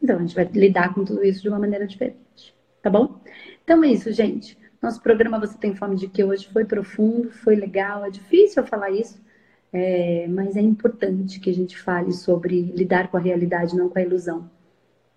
Então 0.03 0.17
a 0.17 0.21
gente 0.21 0.35
vai 0.35 0.45
lidar 0.45 0.95
com 0.95 1.05
tudo 1.05 1.23
isso 1.23 1.43
de 1.43 1.49
uma 1.51 1.59
maneira 1.59 1.87
diferente, 1.87 2.55
tá 2.83 2.89
bom? 2.89 3.21
Então 3.63 3.85
é 3.85 3.89
isso, 3.89 4.11
gente. 4.13 4.57
Nosso 4.81 5.03
programa 5.03 5.39
Você 5.39 5.59
Tem 5.59 5.75
Fome 5.75 5.97
de 5.97 6.09
Que 6.09 6.25
hoje 6.25 6.49
foi 6.49 6.65
profundo, 6.65 7.31
foi 7.31 7.55
legal, 7.55 8.03
é 8.05 8.11
difícil 8.11 8.63
eu 8.63 8.67
falar 8.67 8.91
isso, 8.93 9.21
é, 9.71 10.27
mas 10.29 10.57
é 10.57 10.61
importante 10.63 11.39
que 11.39 11.51
a 11.51 11.55
gente 11.55 11.79
fale 11.79 12.13
sobre 12.13 12.63
lidar 12.63 13.09
com 13.09 13.19
a 13.19 13.21
realidade, 13.21 13.77
não 13.77 13.91
com 13.91 13.99
a 13.99 14.03
ilusão. 14.03 14.51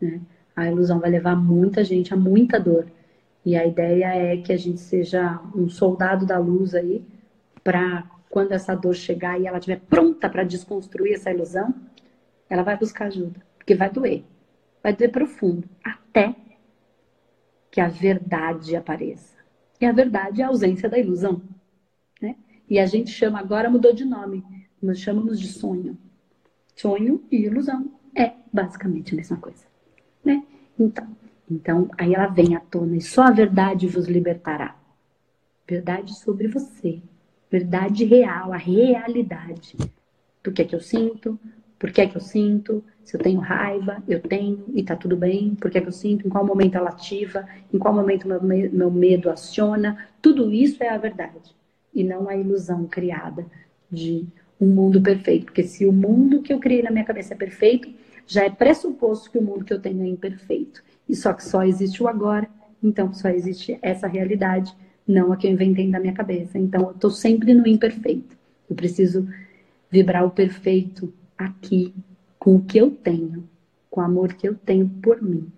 Né? 0.01 0.19
A 0.57 0.69
ilusão 0.69 0.99
vai 0.99 1.09
levar 1.09 1.37
muita 1.37 1.85
gente 1.85 2.13
a 2.13 2.17
muita 2.17 2.59
dor. 2.59 2.87
E 3.45 3.55
a 3.55 3.65
ideia 3.65 4.07
é 4.07 4.35
que 4.35 4.51
a 4.51 4.57
gente 4.57 4.81
seja 4.81 5.39
um 5.55 5.69
soldado 5.69 6.25
da 6.25 6.37
luz 6.37 6.75
aí, 6.75 7.05
para 7.63 8.03
quando 8.29 8.51
essa 8.51 8.75
dor 8.75 8.93
chegar 8.93 9.39
e 9.39 9.47
ela 9.47 9.57
estiver 9.57 9.79
pronta 9.79 10.29
para 10.29 10.43
desconstruir 10.43 11.13
essa 11.13 11.31
ilusão, 11.31 11.73
ela 12.49 12.63
vai 12.63 12.77
buscar 12.77 13.05
ajuda. 13.05 13.41
Porque 13.57 13.73
vai 13.73 13.89
doer. 13.89 14.25
Vai 14.83 14.93
doer 14.93 15.11
profundo. 15.11 15.69
Até 15.81 16.35
que 17.71 17.79
a 17.79 17.87
verdade 17.87 18.75
apareça. 18.75 19.37
E 19.79 19.85
a 19.85 19.93
verdade 19.93 20.41
é 20.41 20.43
a 20.43 20.49
ausência 20.49 20.89
da 20.89 20.99
ilusão. 20.99 21.41
E 22.69 22.79
a 22.79 22.85
gente 22.85 23.11
chama, 23.11 23.39
agora 23.39 23.69
mudou 23.69 23.93
de 23.93 24.03
nome, 24.03 24.43
nós 24.81 24.99
chamamos 24.99 25.39
de 25.39 25.47
sonho. 25.47 25.97
Sonho 26.75 27.23
e 27.31 27.37
ilusão 27.45 27.93
é 28.13 28.33
basicamente 28.51 29.13
a 29.13 29.15
mesma 29.15 29.37
coisa, 29.37 29.65
né? 30.27 30.43
Então, 30.77 31.07
então 31.49 31.89
aí 31.97 32.13
ela 32.13 32.27
vem 32.27 32.55
à 32.55 32.59
tona 32.59 32.97
e 32.97 33.01
só 33.01 33.23
a 33.23 33.31
verdade 33.31 33.87
vos 33.87 34.07
libertará. 34.07 34.75
Verdade 35.67 36.17
sobre 36.17 36.47
você, 36.47 37.01
verdade 37.49 38.05
real, 38.05 38.53
a 38.53 38.57
realidade 38.57 39.77
do 40.43 40.51
que 40.51 40.61
é 40.61 40.65
que 40.65 40.75
eu 40.75 40.79
sinto, 40.79 41.39
por 41.79 41.91
que 41.91 42.01
é 42.01 42.07
que 42.07 42.15
eu 42.15 42.21
sinto, 42.21 42.83
se 43.03 43.15
eu 43.15 43.21
tenho 43.21 43.39
raiva, 43.39 44.03
eu 44.07 44.19
tenho 44.19 44.65
e 44.73 44.83
tá 44.83 44.95
tudo 44.95 45.15
bem, 45.15 45.55
por 45.55 45.69
que 45.71 45.77
é 45.77 45.81
que 45.81 45.87
eu 45.87 45.93
sinto, 45.93 46.27
em 46.27 46.29
qual 46.29 46.45
momento 46.45 46.75
ela 46.75 46.89
ativa, 46.89 47.47
em 47.73 47.77
qual 47.77 47.93
momento 47.93 48.27
meu, 48.27 48.41
meu 48.41 48.91
medo 48.91 49.29
aciona, 49.29 50.07
tudo 50.21 50.51
isso 50.51 50.83
é 50.83 50.89
a 50.89 50.97
verdade 50.97 51.55
e 51.93 52.03
não 52.03 52.29
a 52.29 52.35
ilusão 52.35 52.85
criada 52.85 53.45
de 53.91 54.25
um 54.59 54.67
mundo 54.67 55.01
perfeito. 55.01 55.45
Porque 55.45 55.63
se 55.63 55.85
o 55.85 55.91
mundo 55.91 56.41
que 56.41 56.51
eu 56.51 56.59
criei 56.59 56.81
na 56.81 56.91
minha 56.91 57.05
cabeça 57.05 57.33
é 57.33 57.37
perfeito, 57.37 57.89
já 58.27 58.43
é 58.43 58.49
pressuposto 58.49 59.31
que 59.31 59.37
o 59.37 59.41
mundo 59.41 59.65
que 59.65 59.73
eu 59.73 59.81
tenho 59.81 60.03
é 60.03 60.07
imperfeito. 60.07 60.83
E 61.07 61.15
só 61.15 61.33
que 61.33 61.43
só 61.43 61.63
existe 61.63 62.03
o 62.03 62.07
agora, 62.07 62.47
então 62.83 63.13
só 63.13 63.29
existe 63.29 63.79
essa 63.81 64.07
realidade, 64.07 64.75
não 65.07 65.31
a 65.31 65.37
que 65.37 65.47
eu 65.47 65.51
inventei 65.51 65.89
da 65.89 65.99
minha 65.99 66.13
cabeça. 66.13 66.59
Então 66.59 66.81
eu 66.81 66.91
estou 66.91 67.09
sempre 67.09 67.53
no 67.53 67.65
imperfeito. 67.65 68.37
Eu 68.69 68.75
preciso 68.75 69.27
vibrar 69.89 70.25
o 70.25 70.31
perfeito 70.31 71.13
aqui, 71.37 71.95
com 72.37 72.57
o 72.57 72.61
que 72.61 72.77
eu 72.77 72.91
tenho, 72.91 73.47
com 73.89 74.01
o 74.01 74.03
amor 74.03 74.33
que 74.33 74.47
eu 74.47 74.55
tenho 74.55 74.87
por 75.01 75.21
mim. 75.21 75.51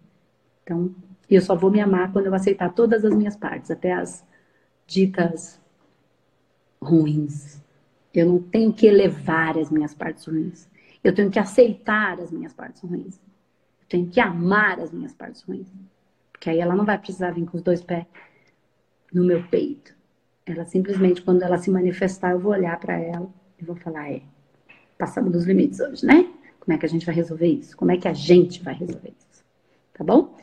Então, 0.64 0.94
eu 1.30 1.42
só 1.42 1.56
vou 1.56 1.72
me 1.72 1.80
amar 1.80 2.12
quando 2.12 2.28
eu 2.28 2.34
aceitar 2.34 2.74
todas 2.74 3.04
as 3.04 3.14
minhas 3.14 3.36
partes, 3.36 3.72
até 3.72 3.94
as 3.94 4.24
ditas 4.86 5.60
ruins. 6.82 7.62
Eu 8.14 8.28
não 8.28 8.40
tenho 8.40 8.74
que 8.74 8.88
elevar 8.88 9.58
as 9.58 9.70
minhas 9.70 9.94
partes 9.94 10.26
ruins. 10.26 10.68
Eu 11.04 11.14
tenho 11.14 11.32
que 11.32 11.40
aceitar 11.40 12.20
as 12.20 12.32
minhas 12.32 12.54
partes 12.54 12.82
ruins. 12.82 13.16
Eu 13.82 13.88
tenho 13.88 14.10
que 14.10 14.20
amar 14.20 14.80
as 14.80 14.92
minhas 14.92 15.14
partes 15.14 15.42
ruins. 15.42 15.68
Porque 16.32 16.50
aí 16.50 16.60
ela 16.60 16.76
não 16.76 16.86
vai 16.86 16.98
precisar 16.98 17.32
vir 17.32 17.46
com 17.46 17.58
os 17.58 17.64
dois 17.64 17.82
pés 17.82 18.06
no 19.14 19.24
meu 19.24 19.44
peito. 19.48 19.94
Ela 20.46 20.66
simplesmente, 20.66 21.22
quando 21.22 21.44
ela 21.44 21.58
se 21.58 21.70
manifestar, 21.70 22.32
eu 22.32 22.40
vou 22.40 22.52
olhar 22.52 22.80
para 22.80 22.98
ela 22.98 23.30
e 23.60 23.64
vou 23.64 23.76
falar: 23.76 24.12
é, 24.12 24.22
passamos 24.98 25.32
dos 25.32 25.46
limites 25.46 25.80
hoje, 25.80 26.06
né? 26.06 26.30
Como 26.60 26.74
é 26.74 26.78
que 26.78 26.86
a 26.86 26.90
gente 26.90 27.06
vai 27.06 27.16
resolver 27.16 27.48
isso? 27.48 27.76
Como 27.76 27.92
é 27.92 27.98
que 27.98 28.08
a 28.08 28.14
gente 28.14 28.64
vai 28.64 28.74
resolver 28.74 29.10
isso? 29.10 29.44
Tá 29.94 30.04
bom? 30.04 30.38